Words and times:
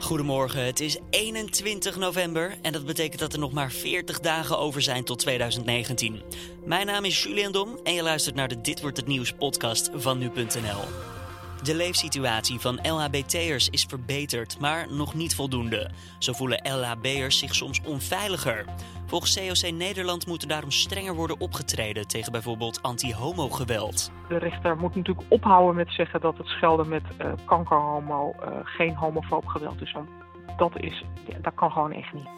Goedemorgen, 0.00 0.64
het 0.64 0.80
is 0.80 0.98
21 1.10 1.96
november 1.96 2.54
en 2.62 2.72
dat 2.72 2.86
betekent 2.86 3.20
dat 3.20 3.32
er 3.32 3.38
nog 3.38 3.52
maar 3.52 3.72
40 3.72 4.20
dagen 4.20 4.58
over 4.58 4.82
zijn 4.82 5.04
tot 5.04 5.18
2019. 5.18 6.22
Mijn 6.64 6.86
naam 6.86 7.04
is 7.04 7.22
Julian 7.22 7.52
Dom 7.52 7.78
en 7.84 7.94
je 7.94 8.02
luistert 8.02 8.34
naar 8.34 8.48
de 8.48 8.60
Dit 8.60 8.80
Wordt 8.80 8.96
Het 8.96 9.06
Nieuws 9.06 9.32
podcast 9.32 9.90
van 9.94 10.18
Nu.nl. 10.18 11.19
De 11.62 11.74
leefsituatie 11.74 12.60
van 12.60 12.78
LHBT'ers 12.82 13.68
is 13.68 13.84
verbeterd, 13.84 14.60
maar 14.60 14.86
nog 14.92 15.14
niet 15.14 15.34
voldoende. 15.34 15.90
Zo 16.18 16.32
voelen 16.32 16.60
LHB'ers 16.62 17.38
zich 17.38 17.54
soms 17.54 17.80
onveiliger. 17.82 18.64
Volgens 19.06 19.34
COC 19.34 19.72
Nederland 19.72 20.26
moet 20.26 20.42
er 20.42 20.48
daarom 20.48 20.70
strenger 20.70 21.14
worden 21.14 21.40
opgetreden 21.40 22.08
tegen 22.08 22.32
bijvoorbeeld 22.32 22.82
anti-homo-geweld. 22.82 24.12
De 24.28 24.38
rechter 24.38 24.76
moet 24.76 24.94
natuurlijk 24.94 25.26
ophouden 25.28 25.74
met 25.74 25.90
zeggen 25.90 26.20
dat 26.20 26.38
het 26.38 26.46
schelden 26.46 26.88
met 26.88 27.02
uh, 27.20 27.32
kankerhomo 27.44 28.34
uh, 28.40 28.48
geen 28.64 28.94
homofoob 28.94 29.46
geweld 29.46 29.82
is. 29.82 29.92
Want 29.92 30.08
dat, 30.56 30.80
is, 30.80 31.04
dat 31.42 31.54
kan 31.54 31.70
gewoon 31.70 31.92
echt 31.92 32.12
niet. 32.12 32.28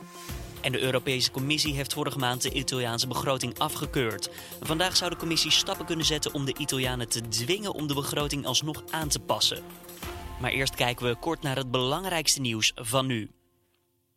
En 0.63 0.73
de 0.73 0.81
Europese 0.81 1.31
Commissie 1.31 1.75
heeft 1.75 1.93
vorige 1.93 2.19
maand 2.19 2.43
de 2.43 2.53
Italiaanse 2.53 3.07
begroting 3.07 3.59
afgekeurd. 3.59 4.31
Vandaag 4.61 4.97
zou 4.97 5.11
de 5.11 5.17
Commissie 5.17 5.51
stappen 5.51 5.87
kunnen 5.87 6.07
zetten 6.07 6.35
om 6.35 6.45
de 6.45 6.55
Italianen 6.59 7.09
te 7.09 7.29
dwingen 7.29 7.75
om 7.75 7.87
de 7.87 7.95
begroting 7.95 8.47
alsnog 8.47 8.83
aan 8.91 9.09
te 9.09 9.19
passen. 9.19 9.63
Maar 10.41 10.51
eerst 10.51 10.75
kijken 10.75 11.07
we 11.07 11.15
kort 11.15 11.43
naar 11.43 11.57
het 11.57 11.71
belangrijkste 11.71 12.41
nieuws 12.41 12.73
van 12.75 13.07
nu. 13.07 13.31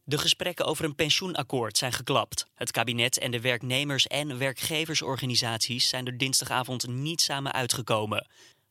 De 0.03 0.17
gesprekken 0.17 0.65
over 0.65 0.85
een 0.85 0.95
pensioenakkoord 0.95 1.77
zijn 1.77 1.93
geklapt. 1.93 2.47
Het 2.55 2.71
kabinet 2.71 3.17
en 3.17 3.31
de 3.31 3.41
werknemers- 3.41 4.07
en 4.07 4.37
werkgeversorganisaties 4.37 5.89
zijn 5.89 6.05
er 6.05 6.17
dinsdagavond 6.17 6.87
niet 6.87 7.21
samen 7.21 7.53
uitgekomen. 7.53 8.27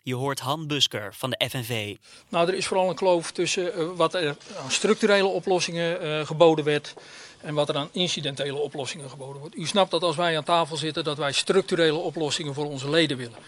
Je 0.07 0.15
hoort 0.15 0.41
Han 0.41 0.67
Busker 0.67 1.15
van 1.15 1.31
de 1.31 1.49
FNV. 1.49 1.97
Nou, 2.29 2.49
er 2.49 2.55
is 2.55 2.67
vooral 2.67 2.89
een 2.89 2.95
kloof 2.95 3.31
tussen 3.33 3.79
uh, 3.79 3.89
wat 3.97 4.15
er 4.15 4.37
aan 4.63 4.71
structurele 4.71 5.27
oplossingen 5.27 6.05
uh, 6.05 6.27
geboden 6.27 6.65
werd 6.65 6.95
en 7.41 7.55
wat 7.55 7.69
er 7.69 7.77
aan 7.77 7.89
incidentele 7.93 8.59
oplossingen 8.59 9.11
geboden 9.11 9.41
wordt. 9.41 9.57
U 9.57 9.67
snapt 9.67 9.91
dat 9.91 10.03
als 10.03 10.17
wij 10.17 10.37
aan 10.37 10.45
tafel 10.45 10.77
zitten 10.77 11.05
dat 11.05 11.17
wij 11.17 11.33
structurele 11.33 11.99
oplossingen 11.99 12.55
voor 12.55 12.65
onze 12.65 12.91
leden 12.91 13.17
willen. 13.17 13.39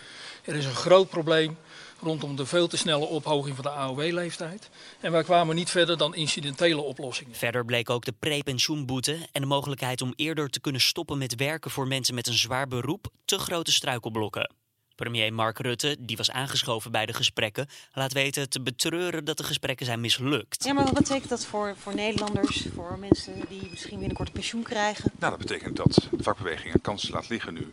Er 0.45 0.55
is 0.55 0.65
een 0.65 0.75
groot 0.75 1.09
probleem 1.09 1.59
rondom 2.01 2.37
de 2.37 2.47
veel 2.47 2.69
te 2.69 2.77
snelle 2.77 3.07
ophoging 3.07 3.55
van 3.55 3.65
de 3.65 3.71
AOW-leeftijd. 3.71 4.69
En 5.01 5.13
wij 5.13 5.23
kwamen 5.23 5.57
niet 5.57 5.71
verder 5.71 5.99
dan 5.99 6.15
incidentele 6.15 6.81
oplossingen. 6.81 7.35
Verder 7.35 7.65
bleek 7.65 7.91
ook 7.91 8.05
de 8.05 8.15
prepensioenboete 8.19 9.19
en 9.33 9.41
de 9.41 9.47
mogelijkheid 9.47 10.03
om 10.03 10.13
eerder 10.17 10.51
te 10.51 10.61
kunnen 10.61 10.81
stoppen 10.81 11.19
met 11.19 11.35
werken 11.35 11.71
voor 11.71 11.87
mensen 11.87 12.15
met 12.15 12.27
een 12.27 12.39
zwaar 12.39 12.69
beroep 12.69 13.07
te 13.25 13.39
grote 13.39 13.73
struikelblokken. 13.73 14.66
Premier 14.97 15.33
Mark 15.33 15.59
Rutte, 15.59 15.97
die 15.99 16.17
was 16.17 16.31
aangeschoven 16.31 16.91
bij 16.91 17.07
de 17.07 17.13
gesprekken, 17.13 17.67
laat 17.93 18.13
weten 18.13 18.49
te 18.49 18.61
betreuren 18.61 19.25
dat 19.25 19.37
de 19.37 19.45
gesprekken 19.45 19.87
zijn 19.87 20.01
mislukt. 20.01 20.65
Ja, 20.65 20.73
maar 20.73 20.85
wat 20.85 20.95
betekent 20.95 21.29
dat 21.29 21.45
voor, 21.45 21.75
voor 21.77 21.95
Nederlanders, 21.95 22.67
voor 22.75 22.99
mensen 22.99 23.35
die 23.49 23.69
misschien 23.71 23.99
binnenkort 23.99 24.29
een 24.29 24.35
pensioen 24.35 24.63
krijgen? 24.63 25.13
Nou, 25.19 25.37
dat 25.37 25.47
betekent 25.47 25.77
dat 25.77 26.09
de 26.11 26.23
vakbeweging 26.23 26.75
een 26.75 26.81
kans 26.81 27.09
laat 27.09 27.29
liggen 27.29 27.55
nu. 27.55 27.73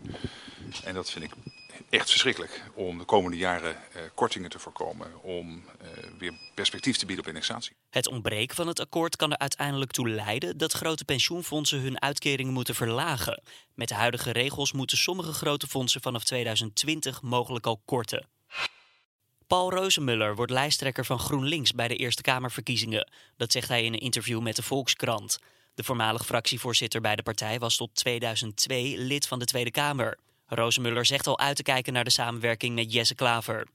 En 0.84 0.94
dat 0.94 1.12
vind 1.12 1.26
ik 1.26 1.32
echt 1.94 2.10
verschrikkelijk 2.10 2.64
om 2.74 2.98
de 2.98 3.04
komende 3.04 3.38
jaren 3.38 3.72
uh, 3.72 4.02
kortingen 4.14 4.50
te 4.50 4.60
voorkomen, 4.60 5.22
om 5.22 5.64
uh, 5.82 5.88
weer 6.18 6.34
perspectief 6.54 6.98
te 6.98 7.06
bieden 7.06 7.26
op 7.26 7.32
indexatie. 7.32 7.76
Het 7.90 8.08
ontbreken 8.08 8.56
van 8.56 8.68
het 8.68 8.80
akkoord 8.80 9.16
kan 9.16 9.32
er 9.32 9.38
uiteindelijk 9.38 9.92
toe 9.92 10.10
leiden 10.10 10.58
dat 10.58 10.74
grote 10.74 11.06
pensioenfondsen 11.06 11.80
hun 11.80 12.02
uitkeringen 12.02 12.54
moeten 12.54 12.76
verlagen. 12.76 13.42
Met 13.74 13.88
de 13.88 13.94
huidige 13.94 14.32
regels 14.32 14.72
moeten 14.72 14.98
sommige 14.98 15.34
grote 15.34 15.68
fondsen 15.68 16.02
vanaf 16.02 16.24
2020 16.24 17.22
mogelijk 17.22 17.66
al 17.66 17.82
korten. 17.86 18.28
Paul 19.48 19.72
Rozenmuller 19.72 20.36
wordt 20.36 20.52
lijsttrekker 20.52 21.06
van 21.06 21.20
GroenLinks 21.20 21.72
bij 21.72 21.88
de 21.88 21.96
Eerste 21.96 22.22
Kamerverkiezingen. 22.22 23.12
Dat 23.38 23.52
zegt 23.52 23.68
hij 23.68 23.84
in 23.84 23.94
een 23.94 24.00
interview 24.00 24.42
met 24.42 24.56
de 24.56 24.64
Volkskrant. 24.64 25.40
De 25.76 25.84
voormalig 25.84 26.26
fractievoorzitter 26.26 27.02
bij 27.02 27.16
de 27.16 27.24
partij 27.24 27.60
was 27.60 27.78
tot 27.78 27.96
2002 27.96 28.98
lid 28.98 29.28
van 29.28 29.40
de 29.40 29.46
Tweede 29.46 29.72
Kamer. 29.72 30.18
Rozenmuller 30.56 31.06
zegt 31.06 31.28
al 31.28 31.40
uit 31.40 31.56
te 31.56 31.64
kijken 31.64 31.94
naar 31.94 32.03
de 32.03 32.09
samenwerking 32.09 32.75
met 32.75 32.94
Jesse 32.94 33.16
Klaver. 33.16 33.68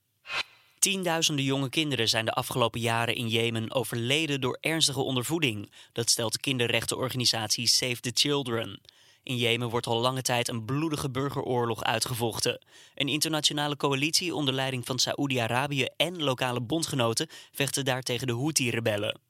Tienduizenden 0.79 1.45
jonge 1.45 1.69
kinderen 1.69 2.09
zijn 2.09 2.25
de 2.25 2.33
afgelopen 2.33 2.81
jaren 2.81 3.15
in 3.15 3.29
Jemen 3.29 3.73
overleden 3.75 4.41
door 4.41 4.59
ernstige 4.61 5.01
ondervoeding. 5.01 5.73
Dat 5.93 6.11
stelt 6.11 6.33
de 6.33 6.41
kinderrechtenorganisatie 6.41 7.67
Save 7.67 8.01
the 8.01 8.11
Children. 8.15 8.81
In 9.23 9.37
Jemen 9.37 9.69
wordt 9.69 9.87
al 9.87 10.01
lange 10.01 10.23
tijd 10.23 10.49
een 10.49 10.65
bloedige 10.65 11.11
burgeroorlog 11.11 11.83
uitgevochten. 11.83 12.65
Een 12.95 13.09
internationale 13.09 13.77
coalitie 13.77 14.35
onder 14.35 14.55
leiding 14.55 14.87
van 14.87 14.99
Saoedi-Arabië 14.99 15.87
en 15.97 16.23
lokale 16.23 16.61
bondgenoten 16.61 17.29
vechten 17.53 17.85
daar 17.85 18.03
tegen 18.03 18.27
de 18.27 18.33
Houthi-rebellen. 18.33 19.21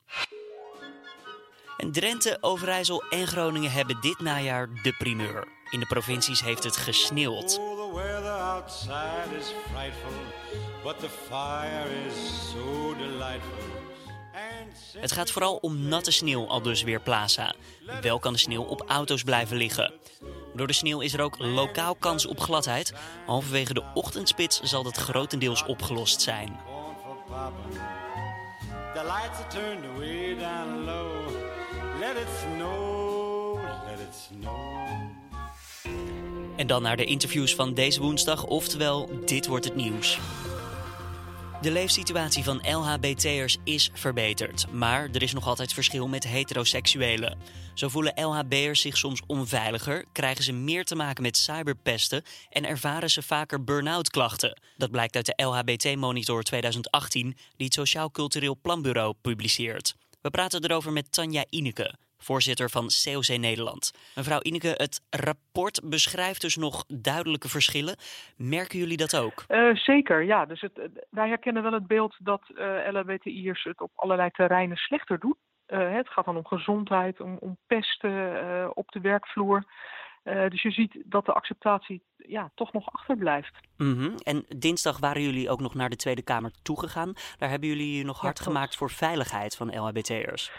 En 1.77 1.93
Drenthe, 1.93 2.39
Overijssel 2.41 3.03
en 3.11 3.27
Groningen 3.27 3.73
hebben 3.73 4.01
dit 4.01 4.21
najaar 4.21 4.69
de 4.83 4.95
primeur. 4.99 5.58
In 5.71 5.81
de 5.81 5.87
provincies 5.87 6.41
heeft 6.41 6.65
het 6.65 6.77
gesneeuwd. 6.77 7.61
Het 14.99 15.13
gaat 15.13 15.31
vooral 15.31 15.57
om 15.57 15.79
natte 15.79 16.11
sneeuw, 16.11 16.47
al 16.47 16.63
dus 16.63 16.83
weer 16.83 17.01
Plaza. 17.01 17.55
Wel 18.01 18.19
kan 18.19 18.33
de 18.33 18.39
sneeuw 18.39 18.63
op 18.63 18.85
auto's 18.87 19.23
blijven 19.23 19.57
liggen. 19.57 19.93
Door 20.55 20.67
de 20.67 20.73
sneeuw 20.73 21.01
is 21.01 21.13
er 21.13 21.21
ook 21.21 21.39
lokaal 21.39 21.95
kans 21.95 22.27
op 22.27 22.41
gladheid. 22.41 22.93
Halverwege 23.27 23.75
de 23.75 23.85
ochtendspits 23.95 24.61
zal 24.63 24.83
dat 24.83 24.97
grotendeels 24.97 25.65
opgelost 25.65 26.21
zijn. 26.21 26.57
Let 32.01 32.17
it 32.17 32.29
snow, 32.41 33.59
let 33.87 33.99
it 34.01 34.15
snow. 34.15 34.68
En 36.59 36.67
dan 36.67 36.83
naar 36.83 36.97
de 36.97 37.05
interviews 37.05 37.55
van 37.55 37.75
deze 37.75 38.01
woensdag, 38.01 38.45
oftewel 38.45 39.11
Dit 39.25 39.47
wordt 39.47 39.65
het 39.65 39.75
nieuws. 39.75 40.19
De 41.61 41.71
leefsituatie 41.71 42.45
van 42.45 42.63
LHBT'ers 42.63 43.57
is 43.65 43.91
verbeterd, 43.93 44.73
maar 44.73 45.09
er 45.13 45.23
is 45.23 45.33
nog 45.33 45.47
altijd 45.47 45.73
verschil 45.73 46.09
met 46.09 46.25
heteroseksuelen. 46.25 47.39
Zo 47.75 47.89
voelen 47.89 48.25
LHB'ers 48.25 48.81
zich 48.81 48.97
soms 48.97 49.23
onveiliger, 49.27 50.05
krijgen 50.13 50.45
ze 50.45 50.53
meer 50.53 50.85
te 50.85 50.95
maken 50.95 51.23
met 51.23 51.37
cyberpesten 51.37 52.23
en 52.51 52.65
ervaren 52.65 53.11
ze 53.11 53.23
vaker 53.23 53.65
burn-out 53.65 54.11
klachten. 54.11 54.61
Dat 54.77 54.91
blijkt 54.91 55.17
uit 55.17 55.27
de 55.27 55.45
LHBT 55.45 55.97
Monitor 55.97 56.43
2018, 56.43 57.37
die 57.57 57.67
het 57.67 57.75
Sociaal 57.75 58.11
Cultureel 58.11 58.59
Planbureau 58.63 59.15
publiceert. 59.23 59.95
We 60.21 60.31
praten 60.31 60.65
erover 60.65 60.93
met 60.93 61.13
Tanja 61.13 61.45
Ineke, 61.49 61.95
voorzitter 62.19 62.71
van 62.71 62.91
COC 63.05 63.39
Nederland. 63.39 63.93
Mevrouw 64.15 64.41
Ineke, 64.43 64.75
het 64.77 65.01
rapport 65.11 65.81
beschrijft 65.85 66.41
dus 66.41 66.57
nog 66.57 66.85
duidelijke 66.87 67.49
verschillen. 67.49 67.97
Merken 68.37 68.79
jullie 68.79 68.97
dat 68.97 69.17
ook? 69.17 69.45
Uh, 69.49 69.75
zeker, 69.75 70.23
ja. 70.23 70.47
Dus 70.47 70.61
het, 70.61 70.73
wij 71.11 71.29
herkennen 71.29 71.63
wel 71.63 71.73
het 71.73 71.87
beeld 71.87 72.17
dat 72.19 72.43
uh, 72.55 72.77
LHBTI'ers 72.91 73.65
het 73.65 73.81
op 73.81 73.91
allerlei 73.95 74.31
terreinen 74.31 74.77
slechter 74.77 75.19
doen. 75.19 75.37
Uh, 75.69 75.95
het 75.95 76.09
gaat 76.09 76.25
dan 76.25 76.37
om 76.37 76.47
gezondheid, 76.47 77.21
om, 77.21 77.37
om 77.41 77.57
pesten 77.67 78.77
op 78.77 78.91
de 78.91 79.01
werkvloer. 79.01 79.65
dus 80.23 80.63
je 80.63 80.71
ziet 80.71 81.03
dat 81.05 81.27
de 81.27 81.33
acceptatie 81.33 82.03
ja, 82.17 82.51
toch 82.55 82.73
nog 82.73 82.93
achterblijft. 82.93 83.55
Mm 83.77 83.95
-hmm. 83.95 84.15
En 84.23 84.45
dinsdag 84.57 84.99
waren 84.99 85.23
jullie 85.23 85.51
ook 85.51 85.61
nog 85.61 85.75
naar 85.75 85.91
de 85.91 85.97
Tweede 85.97 86.23
Kamer 86.23 86.51
toegegaan. 86.63 87.13
Daar 87.39 87.51
hebben 87.51 87.69
jullie 87.69 88.05
nog 88.05 88.21
hard 88.21 88.39
ja, 88.39 88.45
gemaakt 88.45 88.77
voor 88.77 88.91
veiligheid 88.91 89.57
van 89.57 89.79
LHBT'ers. 89.79 90.51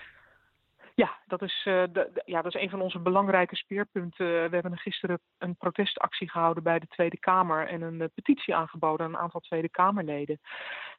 Ja, 1.00 1.18
dat 1.28 1.42
is, 1.42 1.66
uh, 1.68 1.84
de, 1.92 2.22
ja, 2.26 2.42
dat 2.42 2.56
is 2.56 2.62
een 2.62 2.70
van 2.70 2.82
onze 2.82 3.00
belangrijke 3.00 3.56
speerpunten. 3.56 4.26
We 4.26 4.56
hebben 4.56 4.78
gisteren 4.78 5.20
een 5.38 5.56
protestactie 5.56 6.30
gehouden 6.30 6.64
bij 6.64 6.80
de 6.80 6.88
Tweede 6.88 7.20
Kamer 7.20 7.68
en 7.68 7.82
een 7.82 8.00
uh, 8.00 8.06
petitie 8.14 8.56
aangeboden 8.56 9.06
aan 9.06 9.14
een 9.14 9.20
aantal 9.20 9.40
Tweede 9.40 9.70
Kamerleden. 9.70 10.40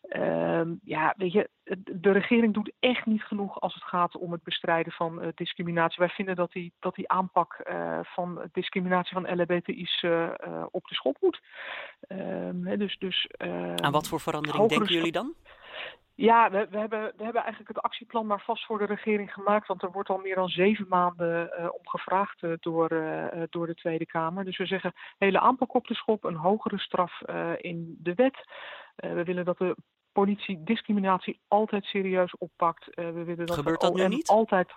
Uh, 0.02 0.62
ja, 0.82 1.14
weet 1.16 1.32
je, 1.32 1.48
de 1.84 2.12
regering 2.12 2.54
doet 2.54 2.72
echt 2.78 3.06
niet 3.06 3.22
genoeg 3.22 3.60
als 3.60 3.74
het 3.74 3.82
gaat 3.82 4.16
om 4.16 4.32
het 4.32 4.42
bestrijden 4.42 4.92
van 4.92 5.32
discriminatie. 5.34 5.98
Wij 5.98 6.14
vinden 6.14 6.36
dat 6.36 6.52
die, 6.52 6.72
dat 6.78 6.94
die 6.94 7.08
aanpak 7.08 7.56
van 8.02 8.48
discriminatie 8.52 9.14
van 9.14 9.36
LHBTI's 9.36 10.04
op 10.70 10.84
de 10.88 10.94
schop 10.94 11.16
moet. 11.20 11.40
Ehm, 12.00 12.78
dus, 12.78 12.98
dus, 12.98 13.30
aan 13.76 13.92
wat 13.92 14.08
voor 14.08 14.20
verandering 14.20 14.68
denken 14.68 14.94
jullie 14.94 15.12
dan? 15.12 15.34
Ja, 16.20 16.50
we, 16.50 16.66
we, 16.70 16.78
hebben, 16.78 17.12
we 17.16 17.24
hebben 17.24 17.42
eigenlijk 17.42 17.68
het 17.68 17.82
actieplan 17.82 18.26
maar 18.26 18.40
vast 18.40 18.66
voor 18.66 18.78
de 18.78 18.84
regering 18.84 19.32
gemaakt. 19.32 19.66
Want 19.66 19.82
er 19.82 19.90
wordt 19.90 20.08
al 20.08 20.18
meer 20.18 20.34
dan 20.34 20.48
zeven 20.48 20.88
maanden 20.88 21.52
uh, 21.58 21.64
om 21.64 21.88
gevraagd 21.88 22.42
uh, 22.42 22.52
door, 22.60 22.92
uh, 22.92 23.42
door 23.50 23.66
de 23.66 23.74
Tweede 23.74 24.06
Kamer. 24.06 24.44
Dus 24.44 24.58
we 24.58 24.66
zeggen 24.66 24.92
hele 25.18 25.40
aanpak 25.40 25.74
op 25.74 25.86
de 25.86 25.94
schop, 25.94 26.24
een 26.24 26.34
hogere 26.34 26.78
straf 26.78 27.20
in 27.56 27.96
de 27.98 28.14
wet. 28.14 28.44
we 28.96 29.24
willen 29.24 29.44
dat 29.44 29.58
de 29.58 29.76
politie 30.12 30.62
discriminatie 30.64 31.40
altijd 31.48 31.84
serieus 31.84 32.36
oppakt. 32.38 32.86
we 32.94 33.24
willen 33.24 33.46
dat 33.46 33.56
Gebeurt 33.56 33.80
dat 33.80 33.94
nu 33.94 34.08
niet? 34.08 34.28
Altijd, 34.28 34.72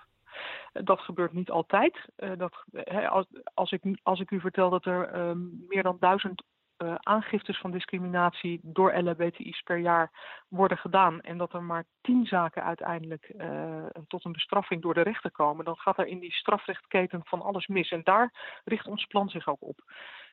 dat 0.73 0.99
gebeurt 0.99 1.33
niet 1.33 1.49
altijd. 1.49 2.09
dat, 2.37 2.63
als, 3.09 3.25
als, 3.53 3.71
ik, 3.71 3.99
als 4.03 4.19
ik 4.19 4.31
u 4.31 4.39
vertel 4.39 4.69
dat 4.69 4.85
er 4.85 5.37
meer 5.67 5.83
dan 5.83 5.97
duizend 5.99 6.43
uh, 6.83 6.95
aangiftes 6.99 7.59
van 7.59 7.71
discriminatie 7.71 8.59
door 8.63 8.93
LHBTI's 8.93 9.61
per 9.61 9.77
jaar 9.77 10.11
worden 10.47 10.77
gedaan 10.77 11.21
en 11.21 11.37
dat 11.37 11.53
er 11.53 11.63
maar 11.63 11.85
tien 12.01 12.25
zaken 12.25 12.63
uiteindelijk 12.63 13.33
uh, 13.35 13.85
tot 14.07 14.25
een 14.25 14.31
bestraffing 14.31 14.81
door 14.81 14.93
de 14.93 15.01
rechter 15.01 15.31
komen, 15.31 15.65
dan 15.65 15.77
gaat 15.77 15.97
er 15.97 16.07
in 16.07 16.19
die 16.19 16.33
strafrechtketen 16.33 17.21
van 17.23 17.41
alles 17.41 17.67
mis. 17.67 17.91
En 17.91 18.01
daar 18.03 18.61
richt 18.63 18.87
ons 18.87 19.05
plan 19.05 19.29
zich 19.29 19.47
ook 19.47 19.61
op. 19.61 19.79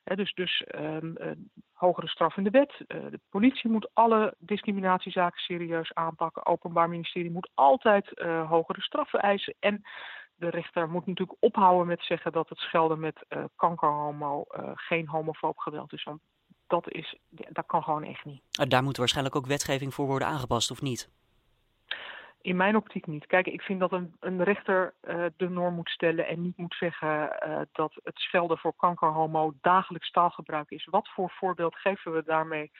Dus 0.05 0.35
dus 0.35 0.64
um, 0.75 1.17
uh, 1.20 1.31
hogere 1.73 2.08
straf 2.08 2.37
in 2.37 2.44
de 2.44 2.50
wet. 2.50 2.73
de 2.87 3.20
politie 3.31 3.70
moet 3.70 3.91
alle 3.93 4.35
discriminatiezaken 4.38 5.41
serieus 5.41 5.94
aanpakken. 5.94 6.46
Openbaar 6.46 6.88
ministerie 6.88 7.31
moet 7.31 7.50
altijd 7.55 8.11
hogere 8.49 8.81
straffen 8.81 9.20
eisen. 9.20 9.55
En 9.58 9.82
de 10.35 10.49
rechter 10.49 10.88
moet 10.88 11.06
natuurlijk 11.06 11.38
ophouden 11.41 11.87
met 11.87 12.03
zeggen 12.03 12.32
dat 12.32 12.49
het 12.49 12.58
schelden 12.58 13.00
met 13.00 13.26
kankerhomo 13.56 14.44
geen 14.75 15.08
homofoob 15.08 15.58
geweld 15.58 15.93
is. 15.93 16.06
Dat, 16.70 16.90
is, 16.90 17.19
dat 17.31 17.67
kan 17.67 17.82
gewoon 17.82 18.05
echt 18.05 18.25
niet. 18.25 18.43
Daar 18.70 18.82
moet 18.82 18.96
waarschijnlijk 18.96 19.37
ook 19.37 19.46
wetgeving 19.46 19.94
voor 19.94 20.06
worden 20.06 20.28
aangepast, 20.28 20.70
of 20.70 20.82
niet? 20.82 21.11
In 22.43 22.56
mijn 22.56 22.76
optiek 22.76 23.06
niet. 23.06 23.26
Kijk, 23.26 23.46
ik 23.46 23.62
vind 23.62 23.81
dat 23.81 23.93
een, 23.93 24.17
een 24.20 24.44
rechter 24.44 24.94
uh, 25.02 25.25
de 25.37 25.49
norm 25.49 25.75
moet 25.75 25.88
stellen 25.88 26.26
en 26.26 26.43
niet 26.43 26.56
moet 26.56 26.75
zeggen 26.75 27.38
uh, 27.49 27.61
dat 27.72 27.93
het 28.02 28.19
schelden 28.19 28.58
voor 28.58 28.75
kankerhomo 28.76 29.52
dagelijks 29.61 30.11
taalgebruik 30.11 30.70
is. 30.70 30.84
Wat 30.84 31.08
voor 31.08 31.31
voorbeeld 31.31 31.76
geven 31.76 32.12
we 32.12 32.22
daarmee? 32.25 32.70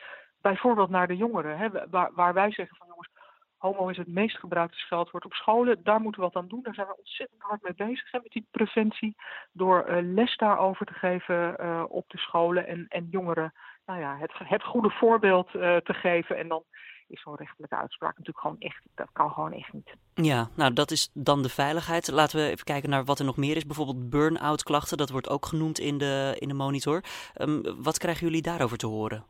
Bijvoorbeeld 0.41 0.91
naar 0.91 1.07
de 1.07 1.17
jongeren, 1.17 1.59
hè, 1.59 1.69
waar, 1.91 2.11
waar 2.15 2.35
wij 2.35 2.53
zeggen 2.53 2.77
van 2.77 2.87
jongens, 2.87 3.09
homo 3.57 3.89
is 3.89 3.97
het 3.97 4.09
meest 4.09 4.39
gebruikte 4.39 4.79
scheldwoord 4.79 5.25
op 5.25 5.33
scholen. 5.33 5.83
Daar 5.83 6.01
moeten 6.01 6.21
we 6.21 6.27
wat 6.27 6.43
aan 6.43 6.49
doen. 6.49 6.63
Daar 6.63 6.75
zijn 6.75 6.87
we 6.87 6.97
ontzettend 6.97 7.43
hard 7.43 7.63
mee 7.63 7.89
bezig 7.89 8.11
hè, 8.11 8.19
met 8.23 8.33
die 8.33 8.47
preventie. 8.51 9.17
Door 9.53 9.89
uh, 9.89 9.97
les 10.15 10.37
daarover 10.37 10.87
te 10.87 10.95
geven 10.95 11.91
op 11.91 12.09
de 12.09 12.19
scholen 12.19 12.67
en, 12.67 12.87
en 12.89 13.09
jongeren 13.11 13.53
nou 13.87 14.01
ja, 14.01 14.17
het, 14.19 14.33
het 14.35 14.63
goede 14.63 14.91
voorbeeld 14.91 15.55
uh, 15.55 15.77
te 15.77 15.95
geven. 15.95 16.39
En 16.39 16.49
dan 16.49 16.63
is 17.09 17.23
zo'n 17.23 17.37
rechtelijke 17.37 17.77
uitspraak 17.77 18.19
natuurlijk 18.19 18.39
gewoon 18.39 18.59
echt, 18.59 18.83
dat 18.95 19.09
kan 19.13 19.31
gewoon 19.31 19.53
echt 19.53 19.73
niet. 19.73 19.95
Ja, 20.15 20.49
nou 20.57 20.73
dat 20.73 20.91
is 20.91 21.11
dan 21.15 21.43
de 21.43 21.49
veiligheid. 21.49 22.11
Laten 22.11 22.39
we 22.39 22.51
even 22.51 22.65
kijken 22.65 22.91
naar 22.91 23.05
wat 23.05 23.19
er 23.19 23.25
nog 23.25 23.37
meer 23.37 23.57
is. 23.57 23.67
Bijvoorbeeld 23.67 24.11
burn-out 24.11 24.63
klachten, 24.63 24.97
dat 24.97 25.11
wordt 25.11 25.29
ook 25.29 25.47
genoemd 25.47 25.79
in 25.79 25.99
de, 25.99 26.37
in 26.39 26.49
de 26.49 26.55
monitor. 26.55 27.03
Um, 27.37 27.83
wat 27.83 27.99
krijgen 27.99 28.27
jullie 28.27 28.43
daarover 28.43 28.79
te 28.79 28.87
horen? 28.87 29.25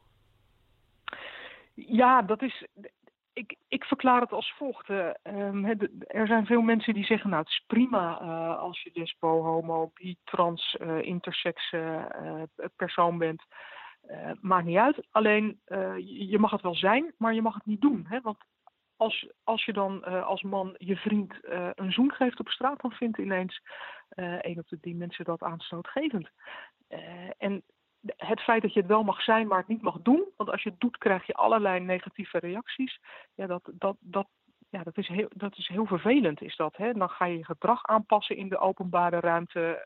Ja, 1.74 2.22
dat 2.22 2.42
is, 2.42 2.66
ik, 3.32 3.56
ik 3.68 3.84
verklaar 3.84 4.20
het 4.20 4.32
als 4.32 4.54
volgt. 4.56 4.88
Uh, 4.88 5.08
um, 5.22 5.64
er 6.06 6.26
zijn 6.26 6.46
veel 6.46 6.60
mensen 6.60 6.94
die 6.94 7.04
zeggen, 7.04 7.30
nou 7.30 7.42
het 7.42 7.50
is 7.50 7.64
prima 7.66 8.20
uh, 8.22 8.58
als 8.58 8.82
je 8.82 8.90
lesbo, 8.94 9.42
homo, 9.42 9.90
bi, 9.94 10.16
trans, 10.24 10.76
uh, 10.80 11.02
intersex 11.02 11.74
persoon 12.76 13.18
bent. 13.18 13.42
Maakt 14.40 14.66
niet 14.66 14.76
uit. 14.76 15.06
Alleen 15.10 15.60
je 16.28 16.38
mag 16.38 16.50
het 16.50 16.62
wel 16.62 16.74
zijn, 16.74 17.14
maar 17.16 17.34
je 17.34 17.42
mag 17.42 17.54
het 17.54 17.66
niet 17.66 17.80
doen. 17.80 18.06
Hè? 18.08 18.20
Want 18.20 18.38
als, 18.96 19.28
als 19.44 19.64
je 19.64 19.72
dan 19.72 20.04
als 20.24 20.42
man 20.42 20.74
je 20.78 20.96
vriend 20.96 21.38
een 21.74 21.92
zoen 21.92 22.12
geeft 22.12 22.40
op 22.40 22.48
straat, 22.48 22.80
dan 22.80 22.92
vindt 22.92 23.18
ineens 23.18 23.62
een 24.16 24.58
op 24.58 24.68
de 24.68 24.80
drie 24.80 24.94
mensen 24.94 25.24
dat 25.24 25.42
aanstootgevend. 25.42 26.30
en 27.38 27.62
het 28.16 28.40
feit 28.40 28.62
dat 28.62 28.72
je 28.72 28.80
het 28.80 28.88
wel 28.88 29.02
mag 29.02 29.22
zijn, 29.22 29.46
maar 29.46 29.58
het 29.58 29.68
niet 29.68 29.82
mag 29.82 29.98
doen. 30.02 30.24
Want 30.36 30.50
als 30.50 30.62
je 30.62 30.70
het 30.70 30.80
doet, 30.80 30.98
krijg 30.98 31.26
je 31.26 31.34
allerlei 31.34 31.80
negatieve 31.80 32.38
reacties. 32.38 33.00
Ja, 33.34 33.46
dat, 33.46 33.70
dat, 33.72 33.96
dat, 34.00 34.28
ja, 34.70 34.82
dat, 34.82 34.96
is, 34.98 35.08
heel, 35.08 35.28
dat 35.34 35.56
is 35.56 35.68
heel 35.68 35.86
vervelend, 35.86 36.42
is 36.42 36.56
dat. 36.56 36.76
Hè? 36.76 36.92
Dan 36.92 37.08
ga 37.08 37.24
je 37.24 37.36
je 37.36 37.44
gedrag 37.44 37.84
aanpassen 37.84 38.36
in 38.36 38.48
de 38.48 38.58
openbare 38.58 39.20
ruimte. 39.20 39.84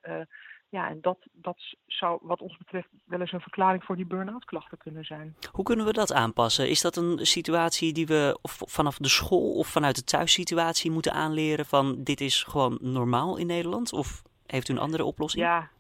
Ja, 0.75 0.89
en 0.89 0.99
dat, 1.01 1.19
dat 1.33 1.57
zou 1.87 2.19
wat 2.23 2.41
ons 2.41 2.57
betreft 2.57 2.89
wel 3.05 3.21
eens 3.21 3.33
een 3.33 3.41
verklaring 3.41 3.85
voor 3.85 3.97
die 3.97 4.07
burn-out 4.07 4.45
klachten 4.45 4.79
kunnen 4.79 5.05
zijn. 5.05 5.37
Hoe 5.53 5.65
kunnen 5.65 5.87
we 5.87 5.93
dat 5.93 6.13
aanpassen? 6.13 6.69
Is 6.69 6.81
dat 6.81 6.97
een 6.97 7.27
situatie 7.27 7.93
die 7.93 8.07
we 8.07 8.39
of 8.43 8.63
vanaf 8.67 8.99
de 8.99 9.09
school 9.09 9.55
of 9.55 9.67
vanuit 9.67 9.97
de 9.97 10.05
thuissituatie 10.05 10.91
moeten 10.91 11.13
aanleren 11.13 11.67
van 11.67 12.03
dit 12.03 12.21
is 12.21 12.43
gewoon 12.43 12.79
normaal 12.81 13.37
in 13.37 13.47
Nederland? 13.47 13.93
Of 13.93 14.23
heeft 14.47 14.69
u 14.69 14.73
een 14.73 14.79
andere 14.79 15.05
oplossing? 15.05 15.45
Ja, 15.45 15.71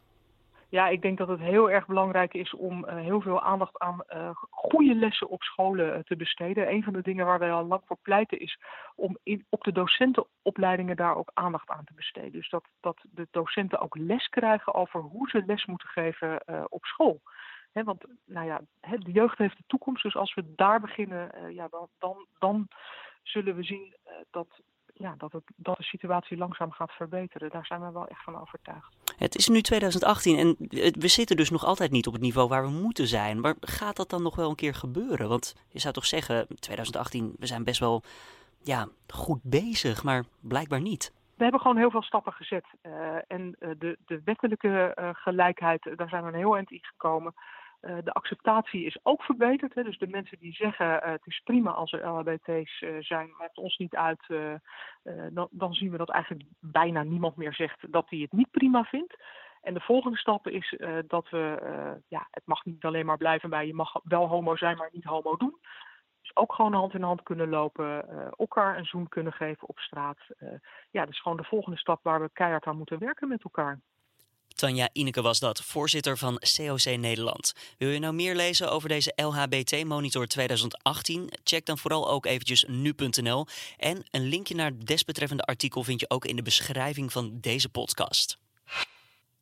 ja, 0.75 0.88
ik 0.88 1.03
denk 1.03 1.19
dat 1.19 1.29
het 1.29 1.41
heel 1.41 1.71
erg 1.71 1.87
belangrijk 1.87 2.35
is 2.35 2.55
om 2.55 2.85
uh, 2.85 2.97
heel 2.97 3.21
veel 3.21 3.43
aandacht 3.43 3.79
aan 3.79 4.05
uh, 4.09 4.31
goede 4.50 4.94
lessen 4.94 5.29
op 5.29 5.43
scholen 5.43 5.97
uh, 5.97 6.03
te 6.03 6.17
besteden. 6.17 6.71
Een 6.71 6.82
van 6.82 6.93
de 6.93 7.03
dingen 7.03 7.26
waar 7.26 7.38
wij 7.38 7.53
al 7.53 7.65
lang 7.65 7.82
voor 7.87 7.99
pleiten 8.03 8.38
is 8.41 8.59
om 8.94 9.19
in, 9.23 9.47
op 9.49 9.62
de 9.65 9.73
docentenopleidingen 9.73 10.97
daar 10.97 11.17
ook 11.17 11.31
aandacht 11.35 11.71
aan 11.71 11.85
te 11.85 11.94
besteden. 11.94 12.32
Dus 12.32 12.49
dat, 12.49 12.65
dat 12.81 13.05
de 13.11 13.29
docenten 13.31 13.81
ook 13.81 13.97
les 13.97 14.29
krijgen 14.29 14.75
over 14.75 15.00
hoe 15.00 15.29
ze 15.29 15.43
les 15.47 15.67
moeten 15.67 15.88
geven 15.88 16.41
op 16.69 16.85
school. 16.85 17.20
Want 17.73 18.05
nou 18.25 18.47
ja, 18.47 18.61
de 18.81 19.12
jeugd 19.12 19.38
heeft 19.38 19.56
de 19.56 19.65
toekomst, 19.67 20.03
dus 20.03 20.17
als 20.17 20.35
we 20.35 20.55
daar 20.55 20.81
beginnen, 20.81 21.55
ja, 21.55 21.69
dan, 21.69 21.88
dan, 21.99 22.27
dan 22.38 22.69
zullen 23.23 23.56
we 23.56 23.62
zien 23.62 23.97
dat 24.31 24.49
ja, 24.94 25.14
dat, 25.19 25.32
het, 25.32 25.43
dat 25.56 25.76
de 25.76 25.82
situatie 25.82 26.37
langzaam 26.37 26.73
gaat 26.73 26.91
verbeteren. 26.91 27.50
Daar 27.50 27.67
zijn 27.67 27.81
we 27.81 27.93
wel 27.93 28.06
echt 28.06 28.23
van 28.23 28.41
overtuigd. 28.41 28.96
Het 29.17 29.35
is 29.37 29.49
nu 29.49 29.61
2018 29.61 30.38
en 30.38 30.56
we 30.99 31.08
zitten 31.08 31.37
dus 31.37 31.50
nog 31.50 31.64
altijd 31.64 31.91
niet 31.91 32.06
op 32.06 32.12
het 32.12 32.23
niveau 32.23 32.49
waar 32.49 32.62
we 32.62 32.70
moeten 32.70 33.06
zijn. 33.06 33.41
Maar 33.41 33.55
gaat 33.61 33.96
dat 33.96 34.11
dan 34.11 34.23
nog 34.23 34.37
wel 34.37 34.49
een 34.50 34.56
keer 34.56 34.75
gebeuren? 34.75 35.29
Want 35.29 35.56
je 35.69 35.79
zou 35.79 35.94
toch 35.94 36.06
zeggen, 36.06 36.46
2018, 36.58 37.35
we 37.38 37.46
zijn 37.46 37.64
best 37.64 37.81
wel 37.81 38.02
ja, 38.62 38.88
goed 39.08 39.41
bezig, 39.43 40.05
maar 40.05 40.25
blijkbaar 40.41 40.81
niet. 40.81 41.12
We 41.37 41.43
hebben 41.43 41.61
gewoon 41.61 41.76
heel 41.76 41.91
veel 41.91 42.02
stappen 42.02 42.32
gezet. 42.32 42.64
Uh, 42.82 42.93
en 43.29 43.56
uh, 43.61 43.70
de, 43.79 43.99
de 44.06 44.20
wettelijke 44.25 44.96
uh, 44.99 45.08
gelijkheid, 45.12 45.88
daar 45.96 46.08
zijn 46.08 46.23
we 46.23 46.29
een 46.29 46.35
heel 46.35 46.56
eind 46.56 46.70
in 46.70 46.85
gekomen. 46.85 47.35
Uh, 47.87 47.97
de 48.05 48.13
acceptatie 48.13 48.85
is 48.85 48.99
ook 49.03 49.23
verbeterd. 49.23 49.75
Hè? 49.75 49.83
Dus 49.83 49.99
de 49.99 50.07
mensen 50.07 50.39
die 50.39 50.53
zeggen 50.53 50.87
uh, 50.87 51.11
het 51.11 51.27
is 51.27 51.41
prima 51.45 51.71
als 51.71 51.93
er 51.93 52.09
LHBT's 52.09 52.81
uh, 52.81 52.97
zijn, 53.01 53.35
maakt 53.39 53.59
ons 53.59 53.77
niet 53.77 53.95
uit. 53.95 54.27
Dan, 55.31 55.49
dan, 55.51 55.75
zien 55.75 55.91
we 55.91 55.97
dat 55.97 56.11
eigenlijk 56.11 56.49
bijna 56.61 57.03
niemand 57.03 57.37
meer 57.37 57.55
zegt 57.55 57.93
dat 57.93 58.11
hij 58.11 58.19
het 58.19 58.33
niet 58.33 58.51
prima 58.51 58.85
vindt. 58.85 59.17
En 59.63 59.75
de 59.75 59.81
volgende 59.81 60.17
stap 60.17 60.49
is 60.49 60.79
dat 61.07 61.29
we, 61.29 61.59
ja, 62.09 62.27
het 62.31 62.47
mag 62.47 62.65
niet 62.65 62.85
alleen 62.85 63.07
maar 63.07 63.17
blijven 63.17 63.51
bij 63.51 63.67
je 63.67 63.75
mag 63.75 63.93
wel 64.03 64.29
homo 64.29 64.57
zijn, 64.57 64.77
maar 64.77 64.89
niet 64.93 65.05
homo 65.05 65.37
doen. 65.37 65.59
Dus 66.21 66.37
ook 66.37 66.55
gewoon 66.55 66.73
hand 66.73 66.95
in 66.95 67.03
hand 67.03 67.23
kunnen 67.23 67.49
lopen, 67.49 68.09
elkaar 68.37 68.79
een 68.79 68.85
zoen 68.85 69.09
kunnen 69.09 69.33
geven 69.33 69.69
op 69.69 69.79
straat. 69.79 70.19
ja, 70.91 71.01
dat 71.01 71.09
is 71.09 71.21
gewoon 71.21 71.37
de 71.37 71.45
volgende 71.45 71.79
stap 71.79 72.03
waar 72.03 72.21
we 72.21 72.31
keihard 72.33 72.65
aan 72.65 72.77
moeten 72.77 72.99
werken 72.99 73.29
met 73.29 73.45
elkaar. 73.45 73.81
Tanja 74.55 74.89
Ineke 74.93 75.23
was 75.23 75.39
dat, 75.39 75.62
voorzitter 75.62 76.19
van 76.19 76.41
COC 76.56 76.97
Nederland. 76.97 77.53
Wil 77.79 77.89
je 77.89 77.99
nou 77.99 78.15
meer 78.15 78.35
lezen 78.35 78.71
over 78.71 78.89
deze 78.89 79.12
LHBT 79.17 79.85
Monitor 79.85 80.27
2018? 80.27 81.33
Check 81.45 81.67
dan 81.67 81.79
vooral 81.79 82.11
ook 82.11 82.27
eventjes 82.27 82.65
nu.nl. 82.69 83.47
En 83.77 84.05
een 84.11 84.29
linkje 84.29 84.55
naar 84.55 84.71
het 84.71 84.87
desbetreffende 84.87 85.43
artikel 85.43 85.85
vind 85.85 86.01
je 86.01 86.11
ook 86.11 86.25
in 86.25 86.37
de 86.37 86.43
beschrijving 86.43 87.12
van 87.12 87.39
deze 87.41 87.69
podcast. 87.69 88.39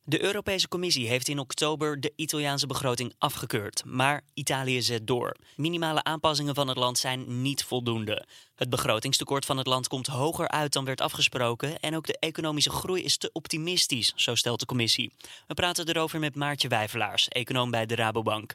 De 0.05 0.23
Europese 0.23 0.67
Commissie 0.67 1.07
heeft 1.07 1.27
in 1.27 1.39
oktober 1.39 1.99
de 1.99 2.13
Italiaanse 2.15 2.67
begroting 2.67 3.13
afgekeurd, 3.17 3.83
maar 3.85 4.21
Italië 4.33 4.81
zet 4.81 5.07
door. 5.07 5.35
Minimale 5.55 6.03
aanpassingen 6.03 6.55
van 6.55 6.67
het 6.67 6.77
land 6.77 6.97
zijn 6.97 7.41
niet 7.41 7.63
voldoende. 7.63 8.25
Het 8.55 8.69
begrotingstekort 8.69 9.45
van 9.45 9.57
het 9.57 9.67
land 9.67 9.87
komt 9.87 10.07
hoger 10.07 10.47
uit 10.47 10.73
dan 10.73 10.85
werd 10.85 11.01
afgesproken 11.01 11.79
en 11.79 11.95
ook 11.95 12.05
de 12.05 12.19
economische 12.19 12.69
groei 12.69 13.03
is 13.03 13.17
te 13.17 13.29
optimistisch, 13.33 14.13
zo 14.15 14.35
stelt 14.35 14.59
de 14.59 14.65
commissie. 14.65 15.13
We 15.47 15.53
praten 15.53 15.87
erover 15.87 16.19
met 16.19 16.35
Maartje 16.35 16.67
Wijvelaars, 16.67 17.27
econoom 17.27 17.71
bij 17.71 17.85
de 17.85 17.95
Rabobank. 17.95 18.53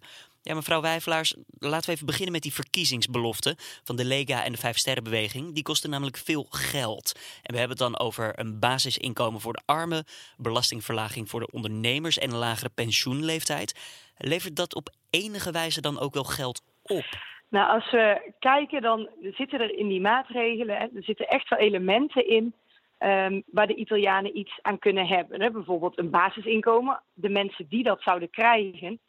Ja, 0.48 0.54
mevrouw 0.54 0.80
Wijvelaars, 0.80 1.36
laten 1.58 1.86
we 1.86 1.92
even 1.92 2.06
beginnen 2.06 2.32
met 2.32 2.42
die 2.42 2.52
verkiezingsbelofte 2.52 3.54
van 3.84 3.96
de 3.96 4.04
Lega 4.04 4.44
en 4.44 4.52
de 4.52 4.58
Vijfsterrenbeweging. 4.58 5.54
Die 5.54 5.62
kosten 5.62 5.90
namelijk 5.90 6.16
veel 6.16 6.46
geld. 6.50 7.12
En 7.42 7.52
we 7.52 7.58
hebben 7.58 7.76
het 7.76 7.86
dan 7.86 7.98
over 7.98 8.38
een 8.38 8.58
basisinkomen 8.58 9.40
voor 9.40 9.52
de 9.52 9.62
armen, 9.66 10.04
belastingverlaging 10.36 11.28
voor 11.28 11.40
de 11.40 11.50
ondernemers 11.52 12.18
en 12.18 12.30
een 12.30 12.36
lagere 12.36 12.70
pensioenleeftijd. 12.74 13.74
Levert 14.18 14.56
dat 14.56 14.74
op 14.74 14.88
enige 15.10 15.52
wijze 15.52 15.80
dan 15.80 15.98
ook 15.98 16.14
wel 16.14 16.24
geld 16.24 16.62
op? 16.82 17.06
Nou, 17.48 17.70
als 17.70 17.90
we 17.90 18.32
kijken, 18.38 18.82
dan 18.82 19.08
zitten 19.22 19.60
er 19.60 19.78
in 19.78 19.88
die 19.88 20.00
maatregelen, 20.00 20.76
er 20.76 21.02
zitten 21.02 21.28
echt 21.28 21.48
wel 21.48 21.58
elementen 21.58 22.28
in 22.28 22.54
um, 22.98 23.42
waar 23.46 23.66
de 23.66 23.74
Italianen 23.74 24.38
iets 24.38 24.58
aan 24.62 24.78
kunnen 24.78 25.06
hebben. 25.06 25.40
Hè? 25.40 25.50
Bijvoorbeeld 25.50 25.98
een 25.98 26.10
basisinkomen. 26.10 27.00
De 27.14 27.28
mensen 27.28 27.66
die 27.68 27.82
dat 27.82 28.02
zouden 28.02 28.30
krijgen, 28.30 29.00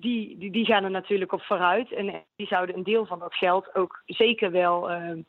die, 0.00 0.38
die, 0.38 0.50
die 0.50 0.64
gaan 0.64 0.84
er 0.84 0.90
natuurlijk 0.90 1.32
op 1.32 1.42
vooruit. 1.42 1.92
En 1.92 2.24
die 2.36 2.46
zouden 2.46 2.76
een 2.76 2.82
deel 2.82 3.06
van 3.06 3.18
dat 3.18 3.34
geld 3.34 3.74
ook 3.74 4.02
zeker 4.06 4.50
wel 4.50 4.90
uh, 4.90 5.22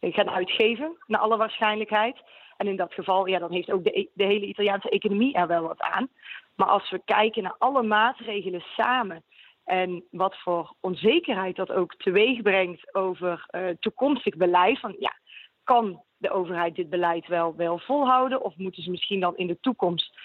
gaan 0.00 0.30
uitgeven, 0.30 0.96
naar 1.06 1.20
alle 1.20 1.36
waarschijnlijkheid. 1.36 2.22
En 2.56 2.66
in 2.66 2.76
dat 2.76 2.92
geval, 2.92 3.26
ja, 3.26 3.38
dan 3.38 3.52
heeft 3.52 3.70
ook 3.70 3.84
de, 3.84 4.08
de 4.12 4.24
hele 4.24 4.46
Italiaanse 4.46 4.90
economie 4.90 5.34
er 5.34 5.46
wel 5.46 5.62
wat 5.62 5.80
aan. 5.80 6.08
Maar 6.54 6.68
als 6.68 6.90
we 6.90 7.00
kijken 7.04 7.42
naar 7.42 7.54
alle 7.58 7.82
maatregelen 7.82 8.60
samen 8.60 9.24
en 9.64 10.04
wat 10.10 10.36
voor 10.36 10.74
onzekerheid 10.80 11.56
dat 11.56 11.72
ook 11.72 11.94
teweeg 11.94 12.42
brengt 12.42 12.94
over 12.94 13.46
uh, 13.50 13.68
toekomstig 13.80 14.36
beleid, 14.36 14.80
van 14.80 14.96
ja, 14.98 15.12
kan 15.64 16.02
de 16.16 16.30
overheid 16.30 16.74
dit 16.74 16.90
beleid 16.90 17.26
wel, 17.26 17.56
wel 17.56 17.78
volhouden? 17.78 18.42
Of 18.42 18.56
moeten 18.56 18.82
ze 18.82 18.90
misschien 18.90 19.20
dan 19.20 19.36
in 19.36 19.46
de 19.46 19.60
toekomst 19.60 20.18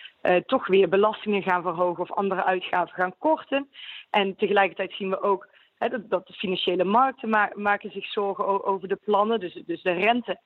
toch 0.46 0.68
weer 0.68 0.90
belastingen 0.90 1.44
gaan 1.44 1.62
verhogen 1.62 2.04
of 2.04 2.12
andere 2.12 2.44
uitgaven 2.44 2.94
gaan 2.94 3.18
korten. 3.18 3.70
En 4.10 4.36
tegelijkertijd 4.36 4.94
zien 4.94 5.10
we 5.10 5.22
ook 5.22 5.48
hè, 5.78 5.90
dat, 5.90 6.10
dat, 6.10 6.28
de 6.28 6.34
financiële 6.34 6.84
markten 6.84 7.30
maken 7.56 7.92
zich 7.92 8.06
zorgen 8.06 8.66
over 8.66 8.88
de 8.88 9.00
plannen. 9.06 9.40
Dus, 9.40 9.62
dus 9.66 9.82
de 9.82 9.92
rente 9.92 10.40